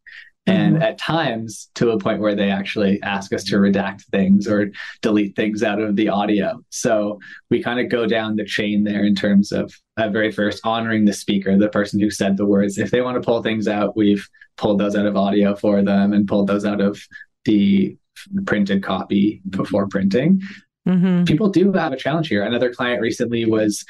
And 0.47 0.75
mm-hmm. 0.75 0.83
at 0.83 0.97
times 0.97 1.69
to 1.75 1.91
a 1.91 1.99
point 1.99 2.19
where 2.19 2.35
they 2.35 2.49
actually 2.49 3.01
ask 3.03 3.31
us 3.33 3.43
to 3.45 3.57
redact 3.57 4.03
things 4.05 4.47
or 4.47 4.71
delete 5.01 5.35
things 5.35 5.61
out 5.61 5.79
of 5.79 5.95
the 5.95 6.09
audio. 6.09 6.63
So 6.69 7.19
we 7.51 7.61
kind 7.61 7.79
of 7.79 7.89
go 7.89 8.07
down 8.07 8.35
the 8.35 8.45
chain 8.45 8.83
there 8.83 9.03
in 9.03 9.13
terms 9.13 9.51
of 9.51 9.71
at 9.97 10.11
very 10.11 10.31
first 10.31 10.61
honoring 10.63 11.05
the 11.05 11.13
speaker, 11.13 11.57
the 11.57 11.69
person 11.69 11.99
who 11.99 12.09
said 12.09 12.37
the 12.37 12.45
words. 12.45 12.77
If 12.77 12.91
they 12.91 13.01
want 13.01 13.21
to 13.21 13.25
pull 13.25 13.43
things 13.43 13.67
out, 13.67 13.97
we've 13.97 14.27
pulled 14.57 14.79
those 14.79 14.95
out 14.95 15.05
of 15.05 15.17
audio 15.17 15.55
for 15.55 15.81
them 15.81 16.13
and 16.13 16.27
pulled 16.27 16.47
those 16.47 16.65
out 16.65 16.81
of 16.81 17.01
the 17.45 17.97
printed 18.45 18.83
copy 18.83 19.41
before 19.49 19.87
printing. 19.87 20.41
Mm-hmm. 20.87 21.25
People 21.25 21.49
do 21.49 21.71
have 21.73 21.93
a 21.93 21.97
challenge 21.97 22.29
here. 22.29 22.43
Another 22.43 22.73
client 22.73 23.01
recently 23.01 23.45
was 23.45 23.85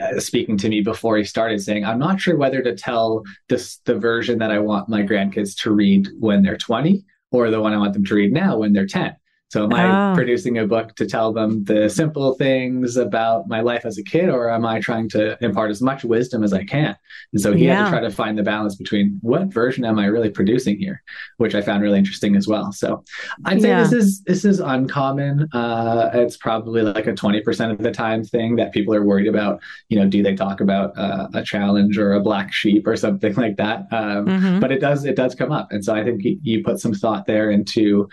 uh, 0.00 0.18
speaking 0.18 0.56
to 0.58 0.68
me 0.68 0.80
before 0.80 1.16
he 1.16 1.24
started 1.24 1.62
saying, 1.62 1.84
I'm 1.84 1.98
not 1.98 2.20
sure 2.20 2.36
whether 2.36 2.60
to 2.62 2.74
tell 2.74 3.22
this 3.48 3.76
the 3.84 3.94
version 3.94 4.38
that 4.38 4.50
I 4.50 4.58
want 4.58 4.88
my 4.88 5.02
grandkids 5.02 5.56
to 5.62 5.70
read 5.70 6.08
when 6.18 6.42
they're 6.42 6.56
20 6.56 7.04
or 7.30 7.50
the 7.50 7.60
one 7.60 7.72
I 7.72 7.78
want 7.78 7.94
them 7.94 8.04
to 8.04 8.14
read 8.14 8.32
now 8.32 8.58
when 8.58 8.72
they're 8.72 8.86
10. 8.86 9.14
So, 9.54 9.62
am 9.62 9.72
I 9.72 10.10
oh. 10.10 10.14
producing 10.16 10.58
a 10.58 10.66
book 10.66 10.96
to 10.96 11.06
tell 11.06 11.32
them 11.32 11.62
the 11.62 11.88
simple 11.88 12.34
things 12.34 12.96
about 12.96 13.46
my 13.46 13.60
life 13.60 13.84
as 13.84 13.96
a 13.98 14.02
kid, 14.02 14.28
or 14.28 14.50
am 14.50 14.66
I 14.66 14.80
trying 14.80 15.08
to 15.10 15.38
impart 15.44 15.70
as 15.70 15.80
much 15.80 16.02
wisdom 16.02 16.42
as 16.42 16.52
I 16.52 16.64
can? 16.64 16.96
And 17.32 17.40
so 17.40 17.52
he 17.52 17.66
yeah. 17.66 17.76
had 17.76 17.84
to 17.84 17.90
try 17.90 18.00
to 18.00 18.10
find 18.10 18.36
the 18.36 18.42
balance 18.42 18.74
between 18.74 19.16
what 19.22 19.54
version 19.54 19.84
am 19.84 19.96
I 19.96 20.06
really 20.06 20.28
producing 20.28 20.76
here, 20.76 21.04
which 21.36 21.54
I 21.54 21.60
found 21.60 21.84
really 21.84 21.98
interesting 21.98 22.34
as 22.34 22.48
well. 22.48 22.72
So, 22.72 23.04
I'd 23.44 23.62
say 23.62 23.68
yeah. 23.68 23.84
this 23.84 23.92
is 23.92 24.22
this 24.22 24.44
is 24.44 24.58
uncommon. 24.58 25.48
Uh, 25.52 26.10
it's 26.14 26.36
probably 26.36 26.82
like 26.82 27.06
a 27.06 27.14
twenty 27.14 27.40
percent 27.40 27.70
of 27.70 27.78
the 27.78 27.92
time 27.92 28.24
thing 28.24 28.56
that 28.56 28.72
people 28.72 28.92
are 28.92 29.04
worried 29.04 29.28
about. 29.28 29.60
You 29.88 30.00
know, 30.00 30.08
do 30.08 30.20
they 30.20 30.34
talk 30.34 30.62
about 30.62 30.98
uh, 30.98 31.28
a 31.32 31.44
challenge 31.44 31.96
or 31.96 32.14
a 32.14 32.20
black 32.20 32.52
sheep 32.52 32.88
or 32.88 32.96
something 32.96 33.34
like 33.44 33.56
that? 33.58 33.86
Um, 33.92 34.26
mm-hmm. 34.26 34.58
But 34.58 34.72
it 34.72 34.80
does 34.80 35.04
it 35.04 35.14
does 35.14 35.36
come 35.36 35.52
up, 35.52 35.70
and 35.70 35.84
so 35.84 35.94
I 35.94 36.02
think 36.02 36.22
you 36.24 36.64
put 36.64 36.80
some 36.80 36.92
thought 36.92 37.26
there 37.26 37.52
into 37.52 38.08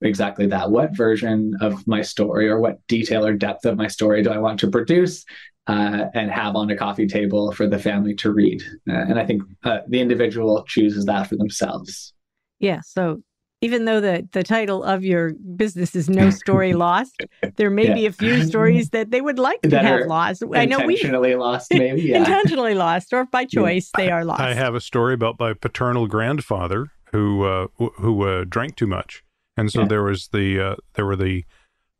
exactly 0.00 0.46
that. 0.46 0.70
What 0.70 0.96
version 0.96 1.54
of 1.60 1.86
my 1.86 2.02
story 2.02 2.48
or 2.48 2.60
what 2.60 2.86
detail 2.86 3.26
or 3.26 3.34
depth 3.34 3.64
of 3.64 3.76
my 3.76 3.88
story 3.88 4.22
do 4.22 4.30
I 4.30 4.38
want 4.38 4.60
to 4.60 4.70
produce 4.70 5.24
uh, 5.66 6.06
and 6.14 6.30
have 6.30 6.56
on 6.56 6.70
a 6.70 6.76
coffee 6.76 7.06
table 7.06 7.52
for 7.52 7.66
the 7.66 7.78
family 7.78 8.14
to 8.16 8.32
read? 8.32 8.62
Uh, 8.88 8.94
and 8.94 9.18
I 9.18 9.26
think 9.26 9.42
uh, 9.64 9.78
the 9.88 10.00
individual 10.00 10.64
chooses 10.66 11.04
that 11.06 11.26
for 11.26 11.36
themselves. 11.36 12.12
Yeah. 12.60 12.80
So 12.84 13.22
even 13.60 13.86
though 13.86 14.00
the, 14.00 14.28
the 14.32 14.44
title 14.44 14.84
of 14.84 15.04
your 15.04 15.32
business 15.56 15.96
is 15.96 16.08
No 16.08 16.30
Story 16.30 16.72
Lost, 16.74 17.24
there 17.56 17.70
may 17.70 17.88
yeah. 17.88 17.94
be 17.94 18.06
a 18.06 18.12
few 18.12 18.44
stories 18.44 18.90
that 18.90 19.10
they 19.10 19.20
would 19.20 19.38
like 19.38 19.60
to 19.62 19.68
that 19.70 19.84
have 19.84 20.06
lost. 20.06 20.44
I 20.54 20.64
know 20.64 20.78
we 20.78 20.94
intentionally 20.94 21.34
lost, 21.34 21.72
maybe 21.72 22.02
yeah. 22.02 22.18
intentionally 22.18 22.74
lost, 22.74 23.12
or 23.12 23.26
by 23.26 23.44
choice 23.44 23.90
yeah. 23.98 24.04
they 24.04 24.10
are 24.12 24.24
lost. 24.24 24.40
I 24.40 24.54
have 24.54 24.74
a 24.74 24.80
story 24.80 25.14
about 25.14 25.40
my 25.40 25.54
paternal 25.54 26.06
grandfather 26.06 26.92
who 27.10 27.44
uh, 27.44 27.66
who 27.76 28.22
uh, 28.22 28.44
drank 28.48 28.76
too 28.76 28.86
much, 28.86 29.24
and 29.58 29.72
so 29.72 29.84
there 29.84 30.02
was 30.02 30.28
the 30.28 30.60
uh, 30.60 30.76
there 30.94 31.06
were 31.06 31.16
the 31.16 31.44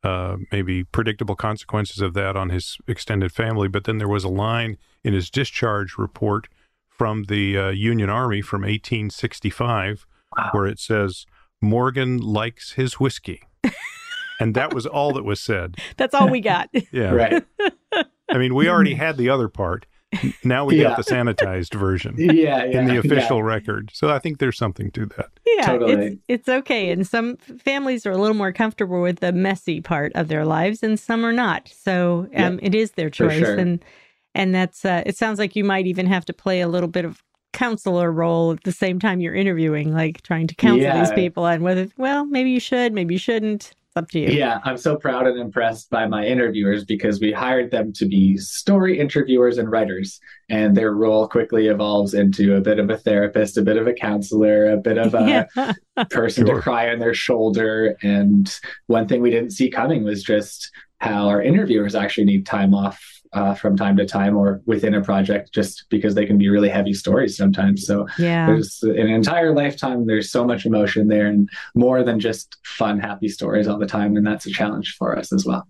uh, 0.03 0.37
maybe 0.51 0.83
predictable 0.83 1.35
consequences 1.35 2.01
of 2.01 2.13
that 2.13 2.35
on 2.35 2.49
his 2.49 2.77
extended 2.87 3.31
family. 3.31 3.67
But 3.67 3.83
then 3.83 3.97
there 3.97 4.07
was 4.07 4.23
a 4.23 4.29
line 4.29 4.77
in 5.03 5.13
his 5.13 5.29
discharge 5.29 5.97
report 5.97 6.47
from 6.89 7.23
the 7.25 7.57
uh, 7.57 7.69
Union 7.69 8.09
Army 8.09 8.41
from 8.41 8.61
1865 8.61 10.05
wow. 10.37 10.49
where 10.51 10.65
it 10.65 10.79
says 10.79 11.25
Morgan 11.61 12.17
likes 12.17 12.73
his 12.73 12.99
whiskey. 12.99 13.43
and 14.39 14.55
that 14.55 14.73
was 14.73 14.85
all 14.85 15.13
that 15.13 15.23
was 15.23 15.41
said. 15.41 15.75
That's 15.97 16.13
all 16.13 16.29
we 16.29 16.41
got. 16.41 16.69
yeah. 16.91 17.11
Right. 17.11 17.45
I 18.29 18.37
mean, 18.37 18.55
we 18.55 18.69
already 18.69 18.93
had 18.93 19.17
the 19.17 19.29
other 19.29 19.49
part. 19.49 19.85
Now 20.43 20.65
we 20.65 20.77
yeah. 20.77 20.89
got 20.89 20.97
the 20.97 21.03
sanitized 21.03 21.73
version. 21.73 22.15
Yeah, 22.17 22.31
yeah 22.31 22.63
In 22.63 22.85
the 22.85 22.97
official 22.97 23.37
yeah. 23.37 23.43
record. 23.43 23.91
So 23.93 24.09
I 24.09 24.19
think 24.19 24.39
there's 24.39 24.57
something 24.57 24.91
to 24.91 25.05
that. 25.17 25.29
Yeah. 25.45 25.65
Totally. 25.65 25.93
It's, 25.93 26.21
it's 26.27 26.49
okay. 26.49 26.89
And 26.89 27.05
some 27.05 27.37
families 27.37 28.05
are 28.05 28.11
a 28.11 28.17
little 28.17 28.35
more 28.35 28.51
comfortable 28.51 29.01
with 29.01 29.19
the 29.19 29.31
messy 29.31 29.81
part 29.81 30.11
of 30.15 30.27
their 30.27 30.45
lives 30.45 30.81
and 30.81 30.99
some 30.99 31.23
are 31.25 31.31
not. 31.31 31.69
So 31.69 32.27
um, 32.35 32.59
it 32.63 32.73
is 32.73 32.91
their 32.91 33.09
choice. 33.09 33.39
Sure. 33.39 33.55
And 33.55 33.83
and 34.35 34.53
that's 34.53 34.85
uh, 34.85 35.03
it 35.05 35.17
sounds 35.17 35.39
like 35.39 35.55
you 35.55 35.63
might 35.63 35.87
even 35.87 36.05
have 36.05 36.25
to 36.25 36.33
play 36.33 36.61
a 36.61 36.67
little 36.67 36.89
bit 36.89 37.05
of 37.05 37.23
counselor 37.53 38.11
role 38.11 38.51
at 38.51 38.63
the 38.63 38.71
same 38.71 38.99
time 38.99 39.19
you're 39.19 39.35
interviewing, 39.35 39.93
like 39.93 40.21
trying 40.21 40.47
to 40.47 40.55
counsel 40.55 40.81
yeah. 40.81 40.99
these 40.99 41.11
people 41.13 41.45
and 41.45 41.63
whether, 41.63 41.87
well, 41.97 42.25
maybe 42.25 42.51
you 42.51 42.59
should, 42.59 42.93
maybe 42.93 43.15
you 43.15 43.19
shouldn't. 43.19 43.73
It's 43.89 43.97
up 43.97 44.09
to 44.11 44.19
you. 44.19 44.27
Yeah, 44.27 44.59
I'm 44.63 44.77
so 44.77 44.97
proud 44.97 45.25
and 45.25 45.39
impressed 45.39 45.89
by 45.89 46.05
my 46.05 46.23
interviewers 46.23 46.85
because 46.85 47.19
we 47.19 47.31
hired 47.31 47.71
them 47.71 47.91
to 47.93 48.05
be 48.05 48.37
story 48.37 48.99
interviewers 48.99 49.57
and 49.57 49.71
writers. 49.71 50.19
And 50.47 50.77
their 50.77 50.93
role 50.93 51.27
quickly 51.27 51.67
evolves 51.67 52.13
into 52.13 52.55
a 52.55 52.61
bit 52.61 52.77
of 52.77 52.91
a 52.91 52.97
therapist, 52.97 53.57
a 53.57 53.63
bit 53.63 53.77
of 53.77 53.87
a 53.87 53.93
counselor, 53.93 54.69
a 54.69 54.77
bit 54.77 54.99
of 54.99 55.15
a 55.15 55.47
yeah. 55.55 55.73
person 56.11 56.45
sure. 56.45 56.57
to 56.57 56.61
cry 56.61 56.91
on 56.91 56.99
their 56.99 57.15
shoulder. 57.15 57.97
And 58.03 58.55
one 58.85 59.07
thing 59.07 59.21
we 59.21 59.31
didn't 59.31 59.53
see 59.53 59.71
coming 59.71 60.03
was 60.03 60.21
just 60.21 60.69
how 60.99 61.27
our 61.27 61.41
interviewers 61.41 61.95
actually 61.95 62.25
need 62.25 62.45
time 62.45 62.75
off 62.75 63.03
uh, 63.33 63.53
from 63.53 63.77
time 63.77 63.95
to 63.97 64.05
time 64.05 64.35
or 64.35 64.61
within 64.65 64.95
a 64.95 65.01
project 65.01 65.53
just 65.53 65.85
because 65.89 66.15
they 66.15 66.25
can 66.25 66.37
be 66.37 66.49
really 66.49 66.69
heavy 66.69 66.93
stories 66.93 67.37
sometimes. 67.37 67.85
So 67.85 68.07
yeah. 68.17 68.47
there's 68.47 68.81
an 68.83 69.07
entire 69.07 69.53
lifetime, 69.53 70.07
there's 70.07 70.31
so 70.31 70.43
much 70.45 70.65
emotion 70.65 71.07
there 71.07 71.27
and 71.27 71.49
more 71.75 72.03
than 72.03 72.19
just 72.19 72.57
fun, 72.65 72.99
happy 72.99 73.27
stories 73.27 73.67
all 73.67 73.77
the 73.77 73.85
time. 73.85 74.15
And 74.17 74.25
that's 74.25 74.45
a 74.45 74.51
challenge 74.51 74.95
for 74.97 75.17
us 75.17 75.31
as 75.31 75.45
well. 75.45 75.67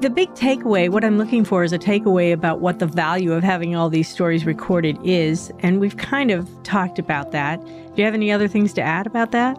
The 0.00 0.10
big 0.10 0.30
takeaway, 0.30 0.88
what 0.88 1.04
I'm 1.04 1.18
looking 1.18 1.44
for 1.44 1.64
is 1.64 1.72
a 1.72 1.78
takeaway 1.78 2.32
about 2.32 2.60
what 2.60 2.78
the 2.78 2.86
value 2.86 3.32
of 3.32 3.42
having 3.42 3.74
all 3.74 3.90
these 3.90 4.08
stories 4.08 4.46
recorded 4.46 4.96
is. 5.02 5.50
And 5.60 5.80
we've 5.80 5.96
kind 5.96 6.30
of 6.30 6.48
talked 6.62 6.98
about 6.98 7.32
that. 7.32 7.64
Do 7.64 7.92
you 7.96 8.04
have 8.04 8.14
any 8.14 8.30
other 8.30 8.46
things 8.46 8.72
to 8.74 8.82
add 8.82 9.06
about 9.06 9.32
that? 9.32 9.58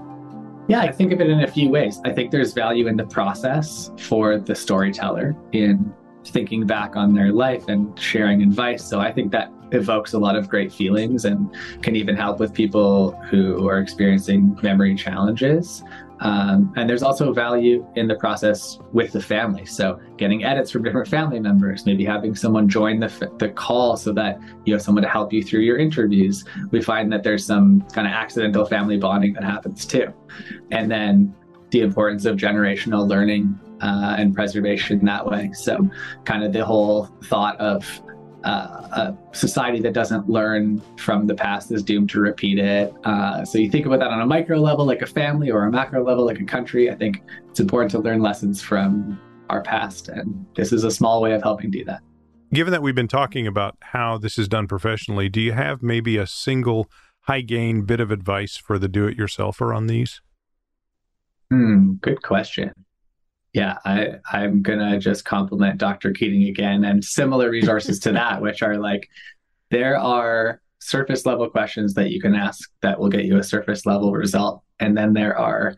Yeah, 0.69 0.81
I 0.81 0.91
think 0.91 1.11
of 1.11 1.19
it 1.19 1.29
in 1.29 1.41
a 1.41 1.47
few 1.47 1.69
ways. 1.69 1.99
I 2.05 2.13
think 2.13 2.31
there's 2.31 2.53
value 2.53 2.87
in 2.87 2.95
the 2.95 3.05
process 3.05 3.91
for 3.97 4.37
the 4.37 4.55
storyteller 4.55 5.35
in 5.51 5.93
thinking 6.23 6.65
back 6.65 6.95
on 6.95 7.13
their 7.13 7.33
life 7.33 7.67
and 7.67 7.99
sharing 7.99 8.41
advice. 8.41 8.85
So 8.85 8.99
I 8.99 9.11
think 9.11 9.31
that 9.31 9.51
evokes 9.71 10.13
a 10.13 10.19
lot 10.19 10.35
of 10.35 10.47
great 10.47 10.71
feelings 10.71 11.25
and 11.25 11.53
can 11.81 11.95
even 11.95 12.15
help 12.15 12.39
with 12.39 12.53
people 12.53 13.11
who 13.29 13.67
are 13.67 13.79
experiencing 13.79 14.57
memory 14.61 14.95
challenges. 14.95 15.83
Um, 16.19 16.73
and 16.75 16.89
there's 16.89 17.03
also 17.03 17.31
value 17.33 17.87
in 17.95 18.07
the 18.07 18.15
process 18.15 18.79
with 18.91 19.11
the 19.11 19.21
family. 19.21 19.65
So 19.65 19.99
getting 20.17 20.43
edits 20.43 20.69
from 20.71 20.83
different 20.83 21.07
family 21.07 21.39
members, 21.39 21.85
maybe 21.85 22.03
having 22.03 22.35
someone 22.35 22.67
join 22.67 22.99
the, 22.99 23.31
the 23.39 23.49
call 23.49 23.95
so 23.95 24.11
that 24.13 24.39
you 24.65 24.73
have 24.73 24.81
someone 24.81 25.03
to 25.03 25.09
help 25.09 25.31
you 25.31 25.43
through 25.43 25.61
your 25.61 25.77
interviews. 25.77 26.43
We 26.71 26.81
find 26.81 27.11
that 27.13 27.23
there's 27.23 27.45
some 27.45 27.81
kind 27.93 28.07
of 28.07 28.13
accidental 28.13 28.65
family 28.65 28.97
bonding 28.97 29.33
that 29.33 29.43
happens 29.43 29.85
too. 29.85 30.13
And 30.71 30.91
then 30.91 31.33
the 31.71 31.81
importance 31.81 32.25
of 32.25 32.35
generational 32.35 33.07
learning 33.07 33.57
uh, 33.81 34.15
and 34.17 34.35
preservation 34.35 35.05
that 35.05 35.25
way. 35.25 35.51
So 35.53 35.89
kind 36.25 36.43
of 36.43 36.51
the 36.51 36.65
whole 36.65 37.05
thought 37.25 37.57
of 37.59 37.85
uh, 38.43 39.13
a 39.13 39.17
society 39.35 39.79
that 39.81 39.93
doesn't 39.93 40.29
learn 40.29 40.81
from 40.97 41.27
the 41.27 41.35
past 41.35 41.71
is 41.71 41.83
doomed 41.83 42.09
to 42.11 42.19
repeat 42.19 42.59
it. 42.59 42.93
Uh, 43.03 43.43
so 43.43 43.57
you 43.57 43.69
think 43.69 43.85
about 43.85 43.99
that 43.99 44.09
on 44.09 44.21
a 44.21 44.25
micro 44.25 44.59
level, 44.59 44.85
like 44.85 45.01
a 45.01 45.07
family, 45.07 45.51
or 45.51 45.65
a 45.65 45.71
macro 45.71 46.03
level, 46.03 46.25
like 46.25 46.39
a 46.39 46.45
country. 46.45 46.89
I 46.89 46.95
think 46.95 47.21
it's 47.49 47.59
important 47.59 47.91
to 47.91 47.99
learn 47.99 48.21
lessons 48.21 48.61
from 48.61 49.19
our 49.49 49.61
past, 49.61 50.09
and 50.09 50.45
this 50.55 50.71
is 50.71 50.83
a 50.83 50.91
small 50.91 51.21
way 51.21 51.33
of 51.33 51.41
helping 51.41 51.71
do 51.71 51.83
that. 51.85 52.01
Given 52.53 52.71
that 52.71 52.81
we've 52.81 52.95
been 52.95 53.07
talking 53.07 53.45
about 53.45 53.75
how 53.81 54.17
this 54.17 54.37
is 54.37 54.47
done 54.47 54.67
professionally, 54.67 55.29
do 55.29 55.39
you 55.41 55.51
have 55.51 55.83
maybe 55.83 56.17
a 56.17 56.25
single 56.25 56.89
high 57.21 57.41
gain 57.41 57.83
bit 57.83 57.99
of 57.99 58.09
advice 58.09 58.57
for 58.57 58.79
the 58.79 58.87
do 58.87 59.05
it 59.05 59.17
yourselfer 59.17 59.75
on 59.75 59.87
these? 59.87 60.21
Hmm, 61.51 61.93
good 62.01 62.21
question. 62.21 62.71
Yeah, 63.53 63.77
I, 63.85 64.15
I'm 64.31 64.61
gonna 64.61 64.99
just 64.99 65.25
compliment 65.25 65.77
Dr. 65.77 66.11
Keating 66.11 66.43
again 66.43 66.83
and 66.83 67.03
similar 67.03 67.49
resources 67.49 67.99
to 68.01 68.11
that, 68.11 68.41
which 68.43 68.61
are 68.61 68.77
like 68.77 69.09
there 69.71 69.97
are 69.97 70.61
surface 70.79 71.25
level 71.25 71.49
questions 71.49 71.93
that 71.93 72.11
you 72.11 72.21
can 72.21 72.35
ask 72.35 72.69
that 72.81 72.99
will 72.99 73.09
get 73.09 73.25
you 73.25 73.37
a 73.37 73.43
surface 73.43 73.85
level 73.85 74.11
result. 74.13 74.63
And 74.79 74.97
then 74.97 75.13
there 75.13 75.37
are 75.37 75.75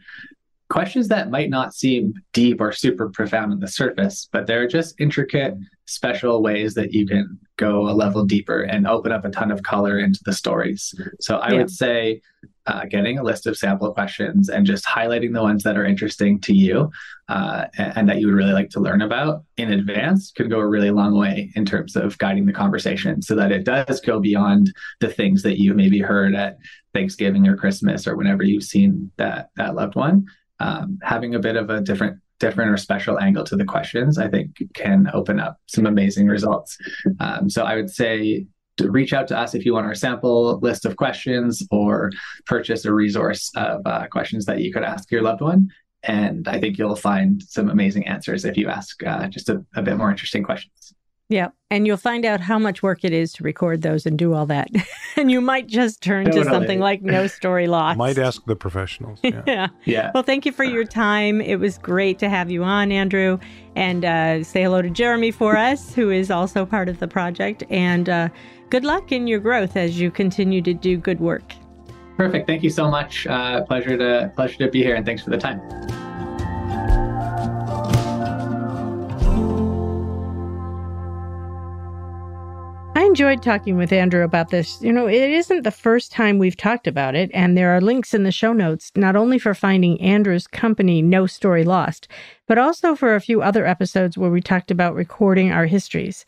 questions 0.69 1.09
that 1.09 1.29
might 1.29 1.49
not 1.49 1.73
seem 1.73 2.13
deep 2.33 2.61
or 2.61 2.71
super 2.71 3.09
profound 3.09 3.51
on 3.51 3.59
the 3.59 3.67
surface, 3.67 4.29
but 4.31 4.47
they're 4.47 4.67
just 4.67 4.99
intricate, 5.01 5.53
special 5.85 6.41
ways 6.41 6.73
that 6.75 6.93
you 6.93 7.05
can 7.05 7.37
go 7.57 7.89
a 7.89 7.91
level 7.91 8.25
deeper 8.25 8.61
and 8.61 8.87
open 8.87 9.11
up 9.11 9.25
a 9.25 9.29
ton 9.29 9.51
of 9.51 9.63
color 9.63 9.99
into 9.99 10.21
the 10.25 10.31
stories. 10.31 10.93
So 11.19 11.37
I 11.37 11.51
yeah. 11.51 11.57
would 11.57 11.69
say 11.69 12.21
uh, 12.67 12.85
getting 12.85 13.17
a 13.17 13.23
list 13.23 13.47
of 13.47 13.57
sample 13.57 13.91
questions 13.93 14.49
and 14.49 14.65
just 14.65 14.85
highlighting 14.85 15.33
the 15.33 15.41
ones 15.41 15.63
that 15.63 15.77
are 15.77 15.85
interesting 15.85 16.39
to 16.39 16.53
you 16.53 16.89
uh, 17.27 17.65
and, 17.77 17.97
and, 17.97 18.09
that 18.09 18.19
you 18.19 18.27
would 18.27 18.35
really 18.35 18.53
like 18.53 18.69
to 18.69 18.79
learn 18.79 19.01
about 19.01 19.43
in 19.57 19.71
advance 19.71 20.31
could 20.31 20.49
go 20.49 20.59
a 20.59 20.67
really 20.67 20.91
long 20.91 21.17
way 21.17 21.51
in 21.55 21.65
terms 21.65 21.95
of 21.95 22.17
guiding 22.17 22.45
the 22.45 22.53
conversation 22.53 23.21
so 23.21 23.35
that 23.35 23.51
it 23.51 23.63
does 23.63 23.99
go 24.01 24.19
beyond 24.19 24.71
the 24.99 25.07
things 25.07 25.41
that 25.41 25.59
you 25.59 25.73
maybe 25.73 25.99
heard 25.99 26.35
at 26.35 26.57
Thanksgiving 26.93 27.47
or 27.47 27.57
Christmas 27.57 28.05
or 28.05 28.15
whenever 28.15 28.43
you've 28.43 28.63
seen 28.63 29.11
that 29.17 29.49
that 29.55 29.75
loved 29.75 29.95
one 29.95 30.25
um, 30.59 30.99
having 31.01 31.33
a 31.33 31.39
bit 31.39 31.55
of 31.55 31.69
a 31.69 31.81
different 31.81 32.19
different 32.39 32.71
or 32.71 32.77
special 32.77 33.19
angle 33.19 33.43
to 33.45 33.55
the 33.55 33.63
questions, 33.63 34.17
I 34.17 34.27
think 34.27 34.63
can 34.73 35.09
open 35.13 35.39
up 35.39 35.59
some 35.67 35.85
amazing 35.85 36.27
results. 36.27 36.75
Um, 37.19 37.49
so 37.49 37.63
I 37.63 37.75
would 37.75 37.89
say 37.89 38.47
reach 38.79 39.13
out 39.13 39.27
to 39.27 39.37
us 39.37 39.53
if 39.53 39.65
you 39.65 39.73
want 39.73 39.85
our 39.85 39.95
sample 39.95 40.59
list 40.59 40.85
of 40.85 40.95
questions 40.95 41.65
or 41.71 42.11
purchase 42.45 42.85
a 42.85 42.93
resource 42.93 43.51
of 43.55 43.81
uh, 43.85 44.07
questions 44.07 44.45
that 44.45 44.61
you 44.61 44.73
could 44.73 44.83
ask 44.83 45.11
your 45.11 45.21
loved 45.21 45.41
one. 45.41 45.69
And 46.03 46.47
I 46.47 46.59
think 46.59 46.77
you'll 46.77 46.95
find 46.95 47.43
some 47.43 47.69
amazing 47.69 48.07
answers 48.07 48.43
if 48.43 48.57
you 48.57 48.69
ask 48.69 49.03
uh, 49.03 49.27
just 49.27 49.49
a, 49.49 49.63
a 49.75 49.81
bit 49.81 49.97
more 49.97 50.09
interesting 50.09 50.43
questions. 50.43 50.93
Yeah. 51.31 51.47
And 51.69 51.87
you'll 51.87 51.95
find 51.95 52.25
out 52.25 52.41
how 52.41 52.59
much 52.59 52.83
work 52.83 53.05
it 53.05 53.13
is 53.13 53.31
to 53.33 53.43
record 53.43 53.83
those 53.83 54.05
and 54.05 54.19
do 54.19 54.33
all 54.33 54.45
that. 54.47 54.67
and 55.15 55.31
you 55.31 55.39
might 55.39 55.65
just 55.65 56.01
turn 56.01 56.25
totally. 56.25 56.43
to 56.43 56.49
something 56.49 56.79
like 56.81 57.01
No 57.01 57.25
Story 57.27 57.67
Lost. 57.67 57.97
might 57.97 58.17
ask 58.17 58.43
the 58.45 58.55
professionals. 58.55 59.19
Yeah. 59.31 59.43
yeah. 59.47 59.67
yeah. 59.85 60.11
Well, 60.13 60.23
thank 60.23 60.45
you 60.45 60.51
for 60.51 60.65
your 60.65 60.83
time. 60.83 61.39
It 61.39 61.55
was 61.55 61.77
great 61.77 62.19
to 62.19 62.27
have 62.27 62.51
you 62.51 62.65
on, 62.65 62.91
Andrew. 62.91 63.39
And 63.77 64.03
uh, 64.03 64.43
say 64.43 64.63
hello 64.63 64.81
to 64.81 64.89
Jeremy 64.89 65.31
for 65.31 65.55
us, 65.55 65.95
who 65.95 66.09
is 66.09 66.29
also 66.29 66.65
part 66.65 66.89
of 66.89 66.99
the 66.99 67.07
project. 67.07 67.63
And 67.69 68.09
uh, 68.09 68.27
good 68.71 68.85
luck 68.85 69.11
in 69.11 69.27
your 69.27 69.39
growth 69.39 69.75
as 69.75 69.99
you 69.99 70.09
continue 70.09 70.61
to 70.61 70.73
do 70.73 70.97
good 70.97 71.19
work. 71.19 71.53
Perfect. 72.17 72.47
Thank 72.47 72.63
you 72.63 72.69
so 72.69 72.89
much. 72.89 73.27
Uh, 73.27 73.63
pleasure 73.65 73.97
to 73.97 74.31
pleasure 74.35 74.57
to 74.59 74.69
be 74.69 74.81
here, 74.81 74.95
and 74.95 75.05
thanks 75.05 75.21
for 75.21 75.29
the 75.29 75.37
time. 75.37 75.59
I 82.95 83.03
enjoyed 83.03 83.41
talking 83.41 83.75
with 83.75 83.91
Andrew 83.91 84.23
about 84.23 84.51
this. 84.51 84.81
You 84.81 84.93
know, 84.93 85.07
it 85.07 85.31
isn't 85.31 85.63
the 85.63 85.71
first 85.71 86.11
time 86.11 86.37
we've 86.37 86.55
talked 86.55 86.87
about 86.87 87.15
it, 87.15 87.29
and 87.33 87.57
there 87.57 87.75
are 87.75 87.81
links 87.81 88.13
in 88.13 88.23
the 88.23 88.31
show 88.31 88.53
notes, 88.53 88.91
not 88.95 89.17
only 89.17 89.37
for 89.37 89.53
finding 89.53 89.99
Andrew's 89.99 90.47
company, 90.47 91.01
No 91.01 91.25
Story 91.25 91.65
Lost, 91.65 92.07
but 92.47 92.57
also 92.57 92.95
for 92.95 93.15
a 93.15 93.21
few 93.21 93.41
other 93.41 93.65
episodes 93.65 94.17
where 94.17 94.29
we 94.29 94.39
talked 94.39 94.71
about 94.71 94.95
recording 94.95 95.51
our 95.51 95.65
histories. 95.65 96.25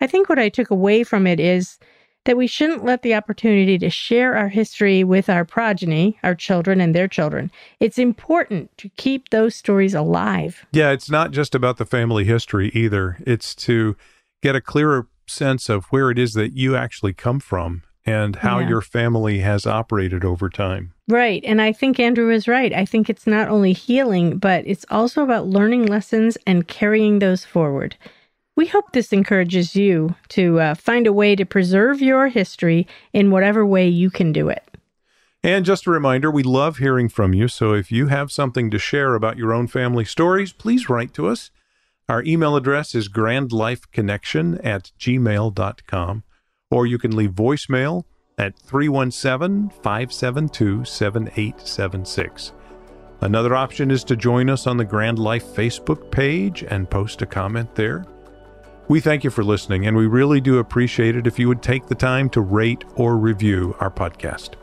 I 0.00 0.06
think 0.06 0.28
what 0.28 0.38
I 0.38 0.48
took 0.48 0.70
away 0.70 1.04
from 1.04 1.26
it 1.26 1.40
is 1.40 1.78
that 2.24 2.36
we 2.36 2.46
shouldn't 2.46 2.84
let 2.84 3.02
the 3.02 3.14
opportunity 3.14 3.78
to 3.78 3.88
share 3.88 4.36
our 4.36 4.48
history 4.48 5.02
with 5.02 5.30
our 5.30 5.44
progeny, 5.44 6.18
our 6.22 6.34
children, 6.34 6.80
and 6.80 6.94
their 6.94 7.08
children. 7.08 7.50
It's 7.80 7.98
important 7.98 8.76
to 8.78 8.90
keep 8.96 9.30
those 9.30 9.54
stories 9.54 9.94
alive. 9.94 10.66
Yeah, 10.72 10.90
it's 10.90 11.10
not 11.10 11.30
just 11.30 11.54
about 11.54 11.78
the 11.78 11.86
family 11.86 12.24
history 12.24 12.68
either, 12.74 13.16
it's 13.26 13.54
to 13.56 13.96
get 14.42 14.54
a 14.54 14.60
clearer 14.60 15.08
sense 15.26 15.68
of 15.68 15.86
where 15.86 16.10
it 16.10 16.18
is 16.18 16.34
that 16.34 16.52
you 16.52 16.76
actually 16.76 17.12
come 17.12 17.40
from 17.40 17.82
and 18.04 18.36
how 18.36 18.58
yeah. 18.58 18.68
your 18.68 18.80
family 18.80 19.40
has 19.40 19.66
operated 19.66 20.24
over 20.24 20.48
time. 20.48 20.94
Right. 21.08 21.42
And 21.44 21.60
I 21.60 21.72
think 21.72 21.98
Andrew 21.98 22.30
is 22.30 22.48
right. 22.48 22.72
I 22.72 22.84
think 22.84 23.10
it's 23.10 23.26
not 23.26 23.48
only 23.48 23.72
healing, 23.72 24.38
but 24.38 24.66
it's 24.66 24.86
also 24.90 25.22
about 25.22 25.46
learning 25.46 25.86
lessons 25.86 26.36
and 26.46 26.68
carrying 26.68 27.18
those 27.18 27.44
forward. 27.44 27.96
We 28.58 28.66
hope 28.66 28.90
this 28.90 29.12
encourages 29.12 29.76
you 29.76 30.16
to 30.30 30.58
uh, 30.58 30.74
find 30.74 31.06
a 31.06 31.12
way 31.12 31.36
to 31.36 31.46
preserve 31.46 32.02
your 32.02 32.26
history 32.26 32.88
in 33.12 33.30
whatever 33.30 33.64
way 33.64 33.86
you 33.86 34.10
can 34.10 34.32
do 34.32 34.48
it. 34.48 34.64
And 35.44 35.64
just 35.64 35.86
a 35.86 35.92
reminder, 35.92 36.28
we 36.28 36.42
love 36.42 36.78
hearing 36.78 37.08
from 37.08 37.32
you. 37.34 37.46
So 37.46 37.72
if 37.72 37.92
you 37.92 38.08
have 38.08 38.32
something 38.32 38.68
to 38.72 38.78
share 38.80 39.14
about 39.14 39.36
your 39.36 39.54
own 39.54 39.68
family 39.68 40.04
stories, 40.04 40.52
please 40.52 40.88
write 40.88 41.14
to 41.14 41.28
us. 41.28 41.52
Our 42.08 42.24
email 42.24 42.56
address 42.56 42.96
is 42.96 43.08
grandlifeconnection 43.08 44.58
at 44.66 44.90
gmail.com, 44.98 46.24
or 46.68 46.84
you 46.84 46.98
can 46.98 47.14
leave 47.14 47.30
voicemail 47.30 48.06
at 48.36 48.58
317 48.58 49.70
572 49.70 50.84
7876. 50.84 52.54
Another 53.20 53.54
option 53.54 53.92
is 53.92 54.02
to 54.02 54.16
join 54.16 54.50
us 54.50 54.66
on 54.66 54.78
the 54.78 54.84
Grand 54.84 55.20
Life 55.20 55.44
Facebook 55.44 56.10
page 56.10 56.64
and 56.64 56.90
post 56.90 57.22
a 57.22 57.26
comment 57.26 57.76
there. 57.76 58.04
We 58.88 59.00
thank 59.00 59.22
you 59.22 59.28
for 59.28 59.44
listening, 59.44 59.86
and 59.86 59.94
we 59.94 60.06
really 60.06 60.40
do 60.40 60.60
appreciate 60.60 61.14
it 61.14 61.26
if 61.26 61.38
you 61.38 61.46
would 61.48 61.62
take 61.62 61.86
the 61.86 61.94
time 61.94 62.30
to 62.30 62.40
rate 62.40 62.84
or 62.96 63.18
review 63.18 63.76
our 63.80 63.90
podcast. 63.90 64.54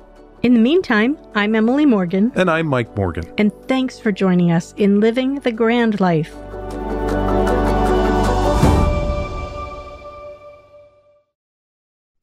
In 0.41 0.55
the 0.55 0.59
meantime, 0.59 1.15
I'm 1.35 1.53
Emily 1.53 1.85
Morgan. 1.85 2.31
And 2.33 2.49
I'm 2.49 2.65
Mike 2.65 2.97
Morgan. 2.97 3.31
And 3.38 3.53
thanks 3.67 3.99
for 3.99 4.11
joining 4.11 4.51
us 4.51 4.73
in 4.77 4.99
Living 4.99 5.35
the 5.35 5.51
Grand 5.51 5.99
Life. 5.99 6.35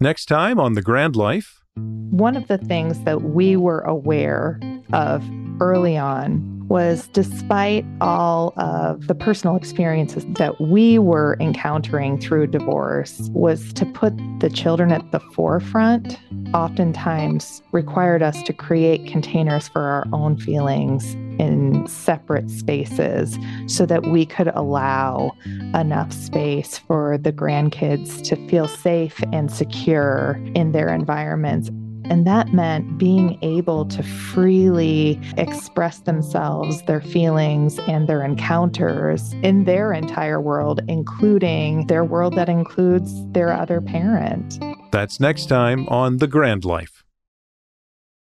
Next 0.00 0.26
time 0.26 0.58
on 0.58 0.72
The 0.72 0.82
Grand 0.82 1.14
Life. 1.14 1.62
One 1.76 2.34
of 2.34 2.48
the 2.48 2.58
things 2.58 3.00
that 3.04 3.22
we 3.22 3.54
were 3.54 3.80
aware 3.82 4.58
of 4.92 5.24
early 5.60 5.96
on 5.96 6.51
was 6.72 7.06
despite 7.08 7.84
all 8.00 8.54
of 8.56 9.06
the 9.06 9.14
personal 9.14 9.56
experiences 9.56 10.24
that 10.38 10.58
we 10.58 10.98
were 10.98 11.36
encountering 11.38 12.18
through 12.18 12.46
divorce 12.46 13.28
was 13.34 13.74
to 13.74 13.84
put 13.84 14.14
the 14.38 14.48
children 14.48 14.90
at 14.90 15.12
the 15.12 15.20
forefront 15.34 16.18
oftentimes 16.54 17.62
required 17.72 18.22
us 18.22 18.42
to 18.44 18.54
create 18.54 19.06
containers 19.06 19.68
for 19.68 19.82
our 19.82 20.06
own 20.14 20.34
feelings 20.38 21.12
in 21.38 21.86
separate 21.86 22.48
spaces 22.48 23.36
so 23.66 23.84
that 23.84 24.04
we 24.04 24.24
could 24.24 24.48
allow 24.54 25.30
enough 25.74 26.10
space 26.10 26.78
for 26.78 27.18
the 27.18 27.34
grandkids 27.34 28.22
to 28.26 28.34
feel 28.48 28.66
safe 28.66 29.22
and 29.30 29.52
secure 29.52 30.40
in 30.54 30.72
their 30.72 30.88
environments 30.88 31.70
and 32.12 32.26
that 32.26 32.52
meant 32.52 32.98
being 32.98 33.38
able 33.40 33.86
to 33.86 34.02
freely 34.02 35.18
express 35.38 36.00
themselves, 36.00 36.82
their 36.82 37.00
feelings, 37.00 37.78
and 37.88 38.06
their 38.06 38.22
encounters 38.22 39.32
in 39.42 39.64
their 39.64 39.94
entire 39.94 40.38
world, 40.38 40.82
including 40.88 41.86
their 41.86 42.04
world 42.04 42.36
that 42.36 42.50
includes 42.50 43.26
their 43.28 43.50
other 43.50 43.80
parent. 43.80 44.62
That's 44.90 45.20
next 45.20 45.46
time 45.46 45.88
on 45.88 46.18
The 46.18 46.26
Grand 46.26 46.66
Life. 46.66 47.01